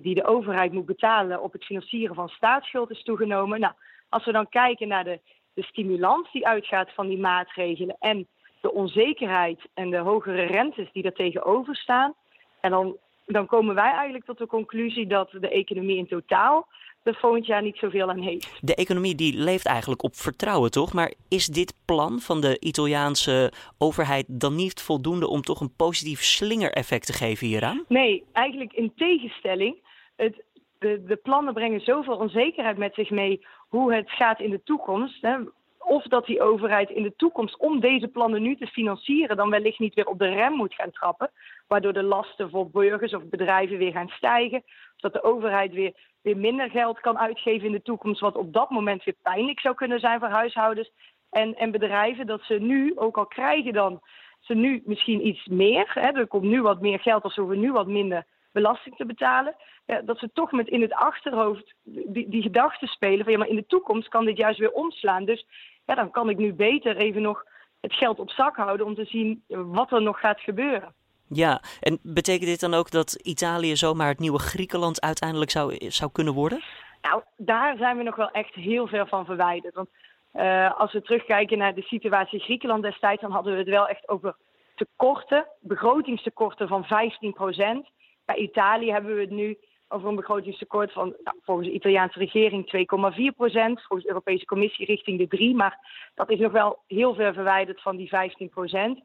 die 0.00 0.14
de 0.14 0.24
overheid 0.24 0.72
moet 0.72 0.86
betalen 0.86 1.42
op 1.42 1.52
het 1.52 1.64
financieren 1.64 2.14
van 2.14 2.28
staatsschuld 2.28 2.90
is 2.90 3.02
toegenomen. 3.02 3.60
Nou, 3.60 3.72
als 4.08 4.24
we 4.24 4.32
dan 4.32 4.48
kijken 4.48 4.88
naar 4.88 5.04
de, 5.04 5.20
de 5.54 5.62
stimulans 5.62 6.32
die 6.32 6.46
uitgaat 6.46 6.92
van 6.94 7.08
die 7.08 7.18
maatregelen 7.18 7.96
en 7.98 8.26
de 8.60 8.72
onzekerheid 8.72 9.60
en 9.74 9.90
de 9.90 9.98
hogere 9.98 10.42
rentes 10.42 10.92
die 10.92 11.02
er 11.02 11.12
tegenover 11.12 11.76
staan. 11.76 12.14
En 12.60 12.70
dan, 12.70 12.96
dan 13.26 13.46
komen 13.46 13.74
wij 13.74 13.92
eigenlijk 13.92 14.24
tot 14.24 14.38
de 14.38 14.46
conclusie 14.46 15.06
dat 15.06 15.30
de 15.30 15.48
economie 15.48 15.96
in 15.96 16.06
totaal 16.06 16.66
er 17.02 17.14
volgend 17.14 17.46
jaar 17.46 17.62
niet 17.62 17.76
zoveel 17.76 18.10
aan 18.10 18.18
heeft. 18.18 18.58
De 18.60 18.74
economie 18.74 19.14
die 19.14 19.36
leeft 19.36 19.66
eigenlijk 19.66 20.02
op 20.02 20.14
vertrouwen, 20.14 20.70
toch? 20.70 20.92
Maar 20.92 21.12
is 21.28 21.46
dit 21.46 21.74
plan 21.84 22.20
van 22.20 22.40
de 22.40 22.60
Italiaanse 22.60 23.52
overheid 23.78 24.24
dan 24.28 24.54
niet 24.54 24.82
voldoende 24.82 25.28
om 25.28 25.42
toch 25.42 25.60
een 25.60 25.76
positief 25.76 26.22
slingereffect 26.22 27.06
te 27.06 27.12
geven 27.12 27.46
hieraan? 27.46 27.84
Nee, 27.88 28.24
eigenlijk 28.32 28.72
in 28.72 28.92
tegenstelling. 28.96 29.76
Het, 30.16 30.44
de, 30.78 31.02
de 31.04 31.16
plannen 31.16 31.54
brengen 31.54 31.80
zoveel 31.80 32.16
onzekerheid 32.16 32.76
met 32.76 32.94
zich 32.94 33.10
mee 33.10 33.46
hoe 33.68 33.94
het 33.94 34.10
gaat 34.10 34.40
in 34.40 34.50
de 34.50 34.62
toekomst. 34.62 35.22
Hè. 35.22 35.36
Of 35.84 36.04
dat 36.04 36.26
die 36.26 36.42
overheid 36.42 36.90
in 36.90 37.02
de 37.02 37.16
toekomst, 37.16 37.56
om 37.56 37.80
deze 37.80 38.08
plannen 38.08 38.42
nu 38.42 38.56
te 38.56 38.66
financieren, 38.66 39.36
dan 39.36 39.50
wellicht 39.50 39.78
niet 39.78 39.94
weer 39.94 40.06
op 40.06 40.18
de 40.18 40.28
rem 40.28 40.52
moet 40.52 40.74
gaan 40.74 40.90
trappen. 40.90 41.30
Waardoor 41.66 41.92
de 41.92 42.02
lasten 42.02 42.50
voor 42.50 42.70
burgers 42.70 43.14
of 43.14 43.24
bedrijven 43.24 43.78
weer 43.78 43.92
gaan 43.92 44.08
stijgen. 44.08 44.58
Of 44.64 45.00
dat 45.00 45.12
de 45.12 45.22
overheid 45.22 45.72
weer, 45.72 45.92
weer 46.22 46.36
minder 46.36 46.70
geld 46.70 47.00
kan 47.00 47.18
uitgeven 47.18 47.66
in 47.66 47.72
de 47.72 47.82
toekomst, 47.82 48.20
wat 48.20 48.36
op 48.36 48.52
dat 48.52 48.70
moment 48.70 49.04
weer 49.04 49.16
pijnlijk 49.22 49.60
zou 49.60 49.74
kunnen 49.74 50.00
zijn 50.00 50.18
voor 50.18 50.28
huishoudens 50.28 50.90
en, 51.30 51.54
en 51.54 51.70
bedrijven. 51.70 52.26
Dat 52.26 52.42
ze 52.42 52.54
nu, 52.54 52.92
ook 52.98 53.16
al 53.16 53.26
krijgen 53.26 53.72
dan 53.72 54.00
ze 54.40 54.54
nu 54.54 54.82
misschien 54.84 55.26
iets 55.26 55.46
meer, 55.46 55.90
hè, 55.94 56.08
er 56.08 56.26
komt 56.26 56.44
nu 56.44 56.62
wat 56.62 56.80
meer 56.80 57.00
geld 57.00 57.24
of 57.24 57.32
ze 57.32 57.40
hoeven 57.40 57.60
nu 57.60 57.72
wat 57.72 57.86
minder 57.86 58.26
belasting 58.52 58.96
te 58.96 59.06
betalen. 59.06 59.56
Dat 60.04 60.18
ze 60.18 60.30
toch 60.32 60.52
met 60.52 60.68
in 60.68 60.80
het 60.80 60.92
achterhoofd 60.92 61.74
die, 61.82 62.28
die 62.28 62.42
gedachten 62.42 62.88
spelen 62.88 63.24
van 63.24 63.32
ja, 63.32 63.38
maar 63.38 63.48
in 63.48 63.56
de 63.56 63.66
toekomst 63.66 64.08
kan 64.08 64.24
dit 64.24 64.36
juist 64.36 64.58
weer 64.58 64.72
omslaan. 64.72 65.24
Dus 65.24 65.46
ja, 65.84 65.94
dan 65.94 66.10
kan 66.10 66.28
ik 66.28 66.38
nu 66.38 66.52
beter 66.54 66.96
even 66.96 67.22
nog 67.22 67.44
het 67.80 67.94
geld 67.94 68.18
op 68.18 68.30
zak 68.30 68.56
houden 68.56 68.86
om 68.86 68.94
te 68.94 69.04
zien 69.04 69.44
wat 69.48 69.92
er 69.92 70.02
nog 70.02 70.20
gaat 70.20 70.40
gebeuren. 70.40 70.94
Ja, 71.28 71.62
en 71.80 71.98
betekent 72.02 72.50
dit 72.50 72.60
dan 72.60 72.74
ook 72.74 72.90
dat 72.90 73.12
Italië 73.12 73.76
zomaar 73.76 74.08
het 74.08 74.18
nieuwe 74.18 74.38
Griekenland 74.38 75.00
uiteindelijk 75.00 75.50
zou, 75.50 75.76
zou 75.78 76.10
kunnen 76.12 76.34
worden? 76.34 76.62
Nou, 77.02 77.22
daar 77.36 77.76
zijn 77.76 77.96
we 77.96 78.02
nog 78.02 78.16
wel 78.16 78.30
echt 78.30 78.54
heel 78.54 78.86
ver 78.86 79.08
van 79.08 79.24
verwijderd. 79.24 79.74
Want 79.74 79.88
uh, 80.34 80.80
als 80.80 80.92
we 80.92 81.02
terugkijken 81.02 81.58
naar 81.58 81.74
de 81.74 81.82
situatie 81.82 82.38
in 82.38 82.44
Griekenland 82.44 82.82
destijds, 82.82 83.20
dan 83.20 83.30
hadden 83.30 83.52
we 83.52 83.58
het 83.58 83.68
wel 83.68 83.88
echt 83.88 84.08
over 84.08 84.36
tekorten, 84.74 85.46
begrotingstekorten 85.60 86.68
van 86.68 86.84
15 86.84 87.32
procent. 87.32 87.86
Bij 88.24 88.36
Italië 88.36 88.90
hebben 88.90 89.14
we 89.14 89.20
het 89.20 89.30
nu 89.30 89.58
over 89.92 90.08
een 90.08 90.16
begrotingstekort 90.16 90.92
van 90.92 91.14
nou, 91.24 91.36
volgens 91.42 91.68
de 91.68 91.74
Italiaanse 91.74 92.18
regering 92.18 92.86
2,4 93.32 93.36
procent. 93.36 93.78
Volgens 93.78 94.02
de 94.02 94.08
Europese 94.08 94.44
Commissie 94.44 94.86
richting 94.86 95.18
de 95.18 95.28
3. 95.28 95.54
Maar 95.54 95.78
dat 96.14 96.30
is 96.30 96.38
nog 96.38 96.52
wel 96.52 96.78
heel 96.86 97.14
ver 97.14 97.34
verwijderd 97.34 97.82
van 97.82 97.96
die 97.96 98.08
15 98.08 98.48
procent. 98.48 99.00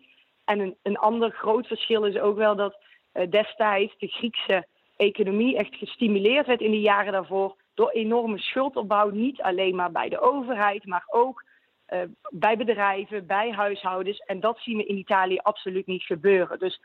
En 0.46 0.60
een, 0.60 0.76
een 0.84 0.98
ander 0.98 1.32
groot 1.32 1.68
verschil 1.68 2.04
is 2.04 2.18
ook 2.18 2.38
wel 2.38 2.56
dat 2.56 2.78
uh, 3.14 3.30
destijds 3.30 3.98
de 3.98 4.08
Griekse 4.08 4.68
economie 4.98 5.58
echt 5.58 5.76
gestimuleerd 5.76 6.48
werd 6.48 6.62
in 6.62 6.72
de 6.72 6.82
jaren 6.82 7.12
daarvoor 7.12 7.56
door 7.74 7.90
enorme 7.90 8.38
schuldopbouw. 8.38 9.10
Niet 9.10 9.42
alleen 9.42 9.76
maar 9.76 9.92
bij 9.92 10.10
de 10.10 10.20
overheid, 10.20 10.86
maar 10.86 11.06
ook 11.08 11.44
uh, 11.90 12.00
bij 12.30 12.58
bedrijven, 12.58 13.26
bij 13.26 13.52
huishoudens. 13.52 14.20
En 14.20 14.40
dat 14.40 14.60
zien 14.60 14.78
we 14.78 14.86
in 14.86 14.98
Italië 14.98 15.38
absoluut 15.38 15.86
niet 15.86 16.04
gebeuren. 16.04 16.60
Dus 16.60 16.80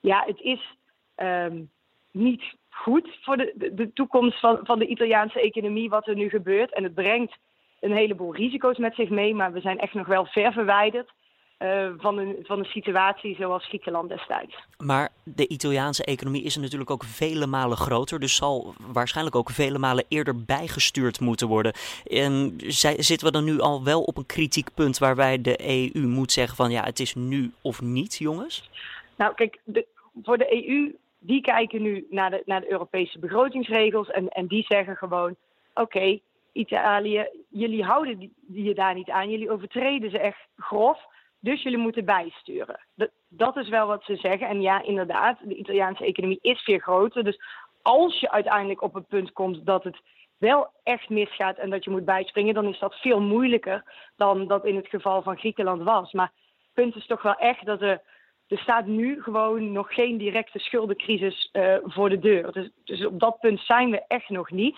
ja, 0.00 0.24
het 0.26 0.40
is 0.40 0.76
um, 1.16 1.70
niet 2.10 2.42
goed 2.82 3.08
voor 3.20 3.36
de, 3.36 3.72
de, 3.74 3.92
toekomst 3.92 4.40
van, 4.40 4.58
van 4.62 4.78
de 4.78 4.86
Italiaanse 4.86 5.40
economie 5.40 5.88
wat 5.88 6.06
er 6.06 6.14
nu 6.14 6.28
gebeurt. 6.28 6.74
En 6.74 6.82
het 6.82 6.94
brengt 6.94 7.36
een 7.80 7.92
heleboel 7.92 8.34
risico's 8.34 8.78
met 8.78 8.94
zich 8.94 9.08
mee, 9.08 9.34
maar 9.34 9.52
we 9.52 9.60
zijn 9.60 9.78
echt 9.78 9.94
nog 9.94 10.06
wel 10.06 10.26
ver 10.26 10.52
verwijderd. 10.52 11.10
Uh, 11.58 11.88
van, 11.96 12.18
een, 12.18 12.36
van 12.42 12.58
een 12.58 12.64
situatie 12.64 13.36
zoals 13.36 13.66
Griekenland 13.66 14.08
destijds. 14.08 14.54
Maar 14.76 15.08
de 15.22 15.48
Italiaanse 15.48 16.04
economie 16.04 16.42
is 16.42 16.56
natuurlijk 16.56 16.90
ook 16.90 17.04
vele 17.04 17.46
malen 17.46 17.76
groter, 17.76 18.20
dus 18.20 18.36
zal 18.36 18.74
waarschijnlijk 18.92 19.36
ook 19.36 19.50
vele 19.50 19.78
malen 19.78 20.04
eerder 20.08 20.44
bijgestuurd 20.44 21.20
moeten 21.20 21.48
worden. 21.48 21.72
En 22.04 22.54
zitten 22.96 23.26
we 23.26 23.32
dan 23.32 23.44
nu 23.44 23.60
al 23.60 23.84
wel 23.84 24.02
op 24.02 24.16
een 24.16 24.26
kritiek 24.26 24.68
punt 24.74 24.98
waarbij 24.98 25.40
de 25.40 25.58
EU 25.94 26.06
moet 26.06 26.32
zeggen 26.32 26.56
van 26.56 26.70
ja, 26.70 26.84
het 26.84 27.00
is 27.00 27.14
nu 27.14 27.52
of 27.62 27.80
niet, 27.80 28.16
jongens? 28.16 28.70
Nou, 29.16 29.34
kijk, 29.34 29.58
de, 29.64 29.86
voor 30.22 30.38
de 30.38 30.68
EU 30.68 30.94
die 31.18 31.40
kijken 31.40 31.82
nu 31.82 32.06
naar 32.10 32.30
de, 32.30 32.42
naar 32.44 32.60
de 32.60 32.70
Europese 32.70 33.18
begrotingsregels 33.18 34.10
en, 34.10 34.28
en 34.28 34.46
die 34.46 34.64
zeggen 34.68 34.96
gewoon: 34.96 35.36
oké, 35.74 36.18
Italië, 36.52 37.28
jullie 37.48 37.84
houden 37.84 38.32
je 38.48 38.74
daar 38.74 38.94
niet 38.94 39.10
aan, 39.10 39.30
jullie 39.30 39.50
overtreden 39.50 40.10
ze 40.10 40.18
echt 40.18 40.46
grof, 40.56 41.06
dus 41.40 41.62
jullie 41.62 41.78
moeten 41.78 42.04
bijsturen. 42.04 42.80
Dat, 42.94 43.10
dat 43.28 43.56
is 43.56 43.68
wel 43.68 43.86
wat 43.86 44.04
ze 44.04 44.16
zeggen. 44.16 44.48
En 44.48 44.60
ja, 44.60 44.82
inderdaad, 44.82 45.38
de 45.42 45.54
Italiaanse 45.54 46.04
economie 46.04 46.38
is 46.40 46.62
veel 46.62 46.78
groter. 46.78 47.24
Dus 47.24 47.40
als 47.82 48.20
je 48.20 48.30
uiteindelijk 48.30 48.82
op 48.82 48.94
het 48.94 49.08
punt 49.08 49.32
komt 49.32 49.66
dat 49.66 49.84
het 49.84 50.00
wel 50.38 50.70
echt 50.82 51.08
misgaat 51.08 51.56
en 51.56 51.70
dat 51.70 51.84
je 51.84 51.90
moet 51.90 52.04
bijspringen, 52.04 52.54
dan 52.54 52.68
is 52.68 52.78
dat 52.78 52.94
veel 52.94 53.20
moeilijker 53.20 53.82
dan 54.16 54.46
dat 54.46 54.66
in 54.66 54.76
het 54.76 54.88
geval 54.88 55.22
van 55.22 55.38
Griekenland 55.38 55.82
was. 55.82 56.12
Maar 56.12 56.32
het 56.46 56.74
punt 56.74 56.96
is 56.96 57.06
toch 57.06 57.22
wel 57.22 57.34
echt 57.34 57.66
dat 57.66 57.82
er 57.82 58.02
er 58.48 58.58
staat 58.58 58.86
nu 58.86 59.22
gewoon 59.22 59.72
nog 59.72 59.94
geen 59.94 60.18
directe 60.18 60.58
schuldencrisis 60.58 61.50
uh, 61.52 61.76
voor 61.82 62.08
de 62.08 62.18
deur. 62.18 62.52
Dus, 62.52 62.70
dus, 62.84 63.06
op 63.06 63.20
dat 63.20 63.40
punt 63.40 63.60
zijn 63.60 63.90
we 63.90 64.04
echt 64.06 64.28
nog 64.28 64.50
niet. 64.50 64.76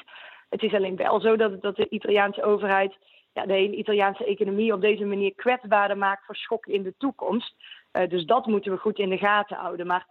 Het 0.49 0.62
is 0.62 0.75
alleen 0.75 0.97
wel 0.97 1.21
zo 1.21 1.37
dat, 1.37 1.62
dat 1.62 1.77
de 1.77 1.89
Italiaanse 1.89 2.43
overheid 2.43 2.97
ja, 3.33 3.47
de 3.47 3.53
hele 3.53 3.77
Italiaanse 3.77 4.25
economie 4.25 4.73
op 4.73 4.81
deze 4.81 5.05
manier 5.05 5.35
kwetsbaarder 5.35 5.99
maakt 5.99 6.25
voor 6.25 6.37
schokken 6.37 6.73
in 6.73 6.83
de 6.83 6.95
toekomst. 6.99 7.55
Uh, 7.93 8.09
dus 8.09 8.25
dat 8.25 8.47
moeten 8.47 8.73
we 8.73 8.79
goed 8.79 8.99
in 8.99 9.09
de 9.09 9.19
gaten 9.19 9.57
houden. 9.57 9.87
Maar 9.87 10.07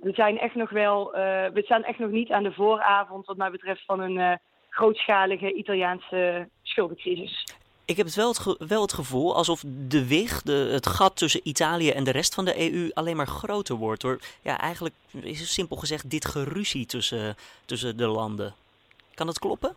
we 0.00 0.12
zijn 0.12 0.38
echt 0.38 0.54
nog 0.54 0.70
wel, 0.70 1.16
uh, 1.16 1.20
we 1.46 1.62
staan 1.62 1.84
echt 1.84 1.98
nog 1.98 2.10
niet 2.10 2.30
aan 2.30 2.42
de 2.42 2.52
vooravond 2.52 3.26
wat 3.26 3.36
mij 3.36 3.50
betreft 3.50 3.84
van 3.84 4.00
een 4.00 4.38
grootschalige 4.68 5.52
Italiaanse 5.52 6.48
schuldencrisis 6.62 7.59
ik 7.90 7.96
heb 7.96 8.06
wel, 8.06 8.28
het 8.28 8.68
wel 8.68 8.82
het 8.82 8.92
gevoel 8.92 9.34
alsof 9.34 9.62
de 9.66 10.08
wig, 10.08 10.42
de, 10.42 10.52
het 10.72 10.86
gat 10.86 11.16
tussen 11.16 11.40
Italië 11.44 11.90
en 11.90 12.04
de 12.04 12.10
rest 12.10 12.34
van 12.34 12.44
de 12.44 12.72
EU 12.72 12.90
alleen 12.92 13.16
maar 13.16 13.26
groter 13.26 13.76
wordt. 13.76 14.00
Door, 14.00 14.18
ja, 14.42 14.58
eigenlijk 14.58 14.94
is 15.22 15.54
simpel 15.54 15.76
gezegd 15.76 16.10
dit 16.10 16.24
geruzie 16.24 16.86
tussen, 16.86 17.34
tussen 17.66 17.96
de 17.96 18.06
landen. 18.06 18.54
Kan 19.14 19.26
dat 19.26 19.38
kloppen? 19.38 19.76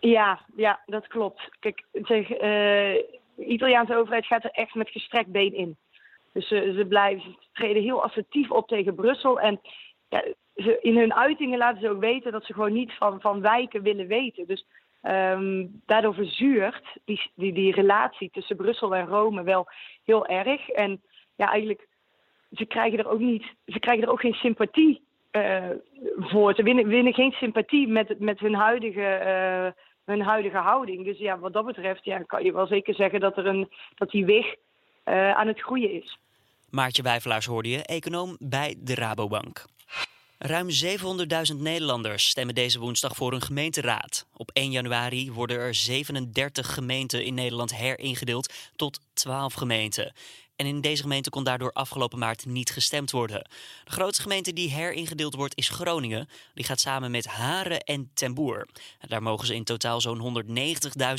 Ja, 0.00 0.40
ja, 0.56 0.80
dat 0.86 1.06
klopt. 1.06 1.40
Kijk, 1.60 1.84
zeg, 1.92 2.26
de 2.28 3.44
Italiaanse 3.46 3.96
overheid 3.96 4.26
gaat 4.26 4.44
er 4.44 4.50
echt 4.50 4.74
met 4.74 4.90
gestrekt 4.90 5.32
been 5.32 5.54
in. 5.54 5.76
Dus 6.32 6.48
ze, 6.48 6.84
blijven 6.88 7.22
ze 7.22 7.46
treden 7.52 7.82
heel 7.82 8.02
assertief 8.02 8.50
op 8.50 8.68
tegen 8.68 8.94
Brussel. 8.94 9.40
En 9.40 9.60
ja, 10.08 10.24
in 10.80 10.96
hun 10.96 11.14
uitingen 11.14 11.58
laten 11.58 11.80
ze 11.80 11.90
ook 11.90 12.00
weten 12.00 12.32
dat 12.32 12.44
ze 12.44 12.52
gewoon 12.52 12.72
niet 12.72 12.92
van, 12.92 13.20
van 13.20 13.40
wijken 13.40 13.82
willen 13.82 14.06
weten. 14.06 14.46
Dus 14.46 14.64
Um, 15.08 15.82
daardoor 15.86 16.14
verzuurt 16.14 16.82
die, 17.04 17.30
die, 17.34 17.52
die 17.52 17.72
relatie 17.72 18.30
tussen 18.32 18.56
Brussel 18.56 18.94
en 18.94 19.06
Rome 19.06 19.42
wel 19.42 19.68
heel 20.04 20.26
erg. 20.26 20.68
En 20.68 21.02
ja, 21.36 21.50
eigenlijk, 21.50 21.86
ze 22.52 22.64
krijgen 22.64 22.98
er 22.98 23.08
ook 23.08 23.18
niet, 23.18 23.44
ze 23.66 23.78
krijgen 23.78 24.04
er 24.04 24.10
ook 24.10 24.20
geen 24.20 24.34
sympathie 24.34 25.02
uh, 25.32 25.70
voor. 26.16 26.54
Ze 26.54 26.62
winnen, 26.62 26.86
winnen 26.86 27.14
geen 27.14 27.32
sympathie 27.32 27.88
met, 27.88 28.20
met 28.20 28.40
hun, 28.40 28.54
huidige, 28.54 29.20
uh, 29.24 29.82
hun 30.04 30.22
huidige 30.22 30.58
houding. 30.58 31.04
Dus 31.04 31.18
ja, 31.18 31.38
wat 31.38 31.52
dat 31.52 31.66
betreft 31.66 32.04
ja, 32.04 32.18
kan 32.18 32.44
je 32.44 32.52
wel 32.52 32.66
zeker 32.66 32.94
zeggen 32.94 33.20
dat, 33.20 33.36
er 33.36 33.46
een, 33.46 33.68
dat 33.94 34.10
die 34.10 34.24
weg 34.24 34.54
uh, 35.04 35.30
aan 35.30 35.46
het 35.46 35.60
groeien 35.60 35.92
is. 36.02 36.18
Maartje 36.70 37.02
Wijvelaars 37.02 37.46
hoorde 37.46 37.68
je, 37.68 37.84
econoom 37.84 38.36
bij 38.38 38.76
de 38.78 38.94
Rabobank. 38.94 39.64
Ruim 40.38 40.68
700.000 40.70 41.56
Nederlanders 41.56 42.28
stemmen 42.28 42.54
deze 42.54 42.78
woensdag 42.78 43.16
voor 43.16 43.32
een 43.32 43.42
gemeenteraad. 43.42 44.26
Op 44.32 44.50
1 44.52 44.70
januari 44.70 45.32
worden 45.32 45.58
er 45.58 45.74
37 45.74 46.74
gemeenten 46.74 47.24
in 47.24 47.34
Nederland 47.34 47.74
heringedeeld 47.74 48.52
tot 48.76 49.00
12 49.12 49.54
gemeenten. 49.54 50.12
En 50.56 50.66
in 50.66 50.80
deze 50.80 51.02
gemeente 51.02 51.30
kon 51.30 51.44
daardoor 51.44 51.72
afgelopen 51.72 52.18
maart 52.18 52.46
niet 52.46 52.70
gestemd 52.70 53.10
worden. 53.10 53.48
De 53.84 53.90
grootste 53.90 54.22
gemeente 54.22 54.52
die 54.52 54.70
heringedeeld 54.70 55.34
wordt 55.34 55.56
is 55.56 55.68
Groningen. 55.68 56.28
Die 56.54 56.64
gaat 56.64 56.80
samen 56.80 57.10
met 57.10 57.26
Haren 57.26 57.80
en 57.80 58.10
Temboer. 58.14 58.68
Daar 59.00 59.22
mogen 59.22 59.46
ze 59.46 59.54
in 59.54 59.64
totaal 59.64 60.00
zo'n 60.00 60.44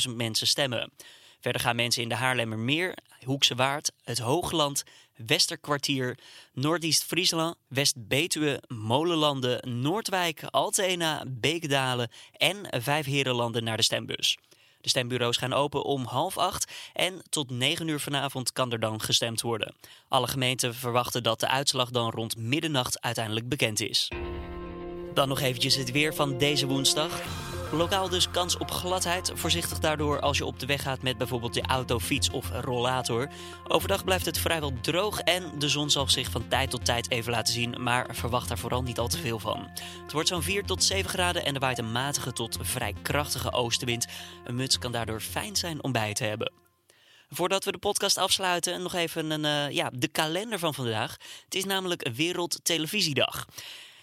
190.000 0.08 0.14
mensen 0.14 0.46
stemmen. 0.46 0.92
Verder 1.40 1.60
gaan 1.60 1.76
mensen 1.76 2.02
in 2.02 2.08
de 2.08 2.14
Haarlemmermeer, 2.14 2.94
Hoekse 3.24 3.54
Waard, 3.54 3.92
het 4.04 4.18
Hoogland, 4.18 4.84
Westerkwartier, 5.26 6.18
Noordoost-Friesland, 6.52 7.56
West-Betuwe, 7.68 8.62
Molenlanden, 8.68 9.80
Noordwijk, 9.80 10.42
Altena, 10.44 11.24
Beekdalen 11.26 12.10
en 12.32 12.82
Vijfherenlanden 12.82 13.64
naar 13.64 13.76
de 13.76 13.82
stembus. 13.82 14.38
De 14.80 14.88
stembureaus 14.88 15.36
gaan 15.36 15.52
open 15.52 15.84
om 15.84 16.04
half 16.04 16.38
acht 16.38 16.72
en 16.92 17.22
tot 17.28 17.50
negen 17.50 17.88
uur 17.88 18.00
vanavond 18.00 18.52
kan 18.52 18.72
er 18.72 18.80
dan 18.80 19.00
gestemd 19.00 19.40
worden. 19.40 19.74
Alle 20.08 20.28
gemeenten 20.28 20.74
verwachten 20.74 21.22
dat 21.22 21.40
de 21.40 21.48
uitslag 21.48 21.90
dan 21.90 22.10
rond 22.10 22.36
middernacht 22.36 23.00
uiteindelijk 23.00 23.48
bekend 23.48 23.80
is. 23.80 24.08
Dan 25.14 25.28
nog 25.28 25.40
eventjes 25.40 25.74
het 25.74 25.90
weer 25.90 26.14
van 26.14 26.38
deze 26.38 26.66
woensdag. 26.66 27.20
Lokaal 27.72 28.08
dus 28.08 28.30
kans 28.30 28.56
op 28.56 28.70
gladheid. 28.70 29.32
Voorzichtig 29.34 29.78
daardoor 29.78 30.20
als 30.20 30.38
je 30.38 30.44
op 30.44 30.60
de 30.60 30.66
weg 30.66 30.82
gaat 30.82 31.02
met 31.02 31.18
bijvoorbeeld 31.18 31.54
je 31.54 31.62
auto, 31.62 31.98
fiets 31.98 32.30
of 32.30 32.50
rollator. 32.50 33.28
Overdag 33.66 34.04
blijft 34.04 34.26
het 34.26 34.38
vrijwel 34.38 34.72
droog 34.80 35.20
en 35.20 35.58
de 35.58 35.68
zon 35.68 35.90
zal 35.90 36.08
zich 36.08 36.30
van 36.30 36.48
tijd 36.48 36.70
tot 36.70 36.84
tijd 36.84 37.10
even 37.10 37.32
laten 37.32 37.52
zien. 37.52 37.82
Maar 37.82 38.06
verwacht 38.10 38.48
daar 38.48 38.58
vooral 38.58 38.82
niet 38.82 38.98
al 38.98 39.08
te 39.08 39.18
veel 39.18 39.38
van. 39.38 39.70
Het 40.02 40.12
wordt 40.12 40.28
zo'n 40.28 40.42
4 40.42 40.64
tot 40.64 40.84
7 40.84 41.10
graden 41.10 41.44
en 41.44 41.54
er 41.54 41.60
waait 41.60 41.78
een 41.78 41.92
matige 41.92 42.32
tot 42.32 42.58
vrij 42.60 42.94
krachtige 43.02 43.52
oostenwind. 43.52 44.06
Een 44.44 44.56
muts 44.56 44.78
kan 44.78 44.92
daardoor 44.92 45.20
fijn 45.20 45.56
zijn 45.56 45.82
om 45.82 45.92
bij 45.92 46.14
te 46.14 46.24
hebben. 46.24 46.52
Voordat 47.30 47.64
we 47.64 47.72
de 47.72 47.78
podcast 47.78 48.16
afsluiten, 48.16 48.82
nog 48.82 48.94
even 48.94 49.30
een, 49.30 49.44
uh, 49.44 49.74
ja, 49.74 49.90
de 49.94 50.08
kalender 50.08 50.58
van 50.58 50.74
vandaag. 50.74 51.16
Het 51.44 51.54
is 51.54 51.64
namelijk 51.64 52.08
Wereld 52.14 52.60
Televisiedag. 52.62 53.46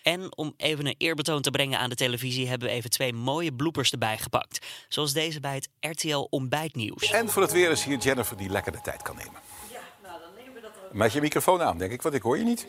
En 0.05 0.37
om 0.37 0.53
even 0.57 0.85
een 0.85 0.95
eerbetoon 0.97 1.41
te 1.41 1.51
brengen 1.51 1.79
aan 1.79 1.89
de 1.89 1.95
televisie, 1.95 2.47
hebben 2.47 2.67
we 2.67 2.73
even 2.73 2.89
twee 2.89 3.13
mooie 3.13 3.53
bloopers 3.53 3.91
erbij 3.91 4.17
gepakt. 4.17 4.65
Zoals 4.89 5.13
deze 5.13 5.39
bij 5.39 5.53
het 5.55 5.69
RTL 5.79 6.27
Ontbijtnieuws. 6.29 7.11
En 7.11 7.29
voor 7.29 7.41
het 7.41 7.51
weer 7.51 7.71
is 7.71 7.83
hier 7.83 7.97
Jennifer 7.97 8.37
die 8.37 8.49
lekker 8.49 8.71
de 8.71 8.81
tijd 8.81 9.01
kan 9.01 9.15
nemen. 9.15 9.39
Ja, 9.71 9.79
nou 10.03 10.19
dan 10.19 10.29
nemen 10.35 10.53
we 10.53 10.61
dat 10.61 10.71
ook. 10.85 10.93
Met 10.93 11.13
je 11.13 11.21
microfoon 11.21 11.61
aan, 11.61 11.77
denk 11.77 11.91
ik, 11.91 12.01
want 12.01 12.15
ik 12.15 12.21
hoor 12.21 12.37
je 12.37 12.43
niet. 12.43 12.67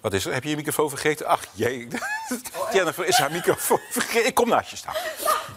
Wat 0.00 0.12
is 0.12 0.26
er? 0.26 0.32
Heb 0.32 0.42
je 0.42 0.50
je 0.50 0.56
microfoon 0.56 0.88
vergeten? 0.88 1.26
Ach 1.26 1.44
jee. 1.52 1.88
Jennifer 2.72 3.06
is 3.06 3.16
haar 3.16 3.32
microfoon 3.32 3.80
vergeten. 3.90 4.26
Ik 4.26 4.34
kom 4.34 4.48
naast 4.48 4.70
je 4.70 4.76
staan. 4.76 4.94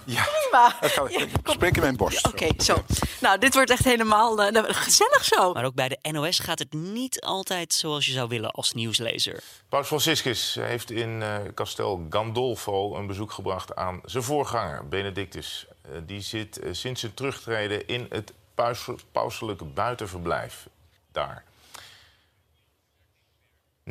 Ja, 0.05 0.27
prima. 0.51 0.75
Ja, 1.09 1.27
Spreek 1.43 1.75
in 1.75 1.81
mijn 1.81 1.95
borst. 1.95 2.27
Oké, 2.27 2.47
zo. 2.57 2.83
Nou, 3.19 3.37
dit 3.37 3.53
wordt 3.53 3.69
echt 3.69 3.83
helemaal 3.83 4.51
uh, 4.51 4.63
gezellig 4.65 5.23
zo. 5.23 5.53
Maar 5.53 5.65
ook 5.65 5.73
bij 5.73 5.87
de 5.89 6.11
NOS 6.11 6.39
gaat 6.39 6.59
het 6.59 6.73
niet 6.73 7.21
altijd 7.21 7.73
zoals 7.73 8.05
je 8.05 8.11
zou 8.11 8.27
willen 8.27 8.51
als 8.51 8.73
nieuwslezer. 8.73 9.43
Paus 9.69 9.87
Franciscus 9.87 10.55
heeft 10.59 10.91
in 10.91 11.09
uh, 11.21 11.35
Castel 11.55 12.05
Gandolfo 12.09 12.95
een 12.95 13.07
bezoek 13.07 13.31
gebracht 13.31 13.75
aan 13.75 14.01
zijn 14.05 14.23
voorganger, 14.23 14.87
Benedictus. 14.87 15.67
Uh, 15.85 15.97
die 16.05 16.21
zit 16.21 16.59
sinds 16.71 17.01
zijn 17.01 17.13
terugtreden 17.13 17.87
in 17.87 18.05
het 18.09 18.33
paus 18.55 18.89
pauselijke 19.11 19.65
buitenverblijf 19.65 20.67
daar. 21.11 21.43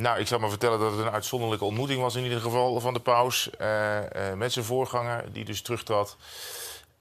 Nou, 0.01 0.19
ik 0.19 0.27
zal 0.27 0.39
maar 0.39 0.49
vertellen 0.49 0.79
dat 0.79 0.91
het 0.91 0.99
een 0.99 1.11
uitzonderlijke 1.11 1.65
ontmoeting 1.65 2.01
was 2.01 2.15
in 2.15 2.23
ieder 2.23 2.41
geval 2.41 2.79
van 2.79 2.93
de 2.93 2.99
paus 2.99 3.49
uh, 3.59 3.97
uh, 3.97 4.33
met 4.33 4.51
zijn 4.51 4.65
voorganger, 4.65 5.33
die 5.33 5.45
dus 5.45 5.61
terugtrad. 5.61 6.17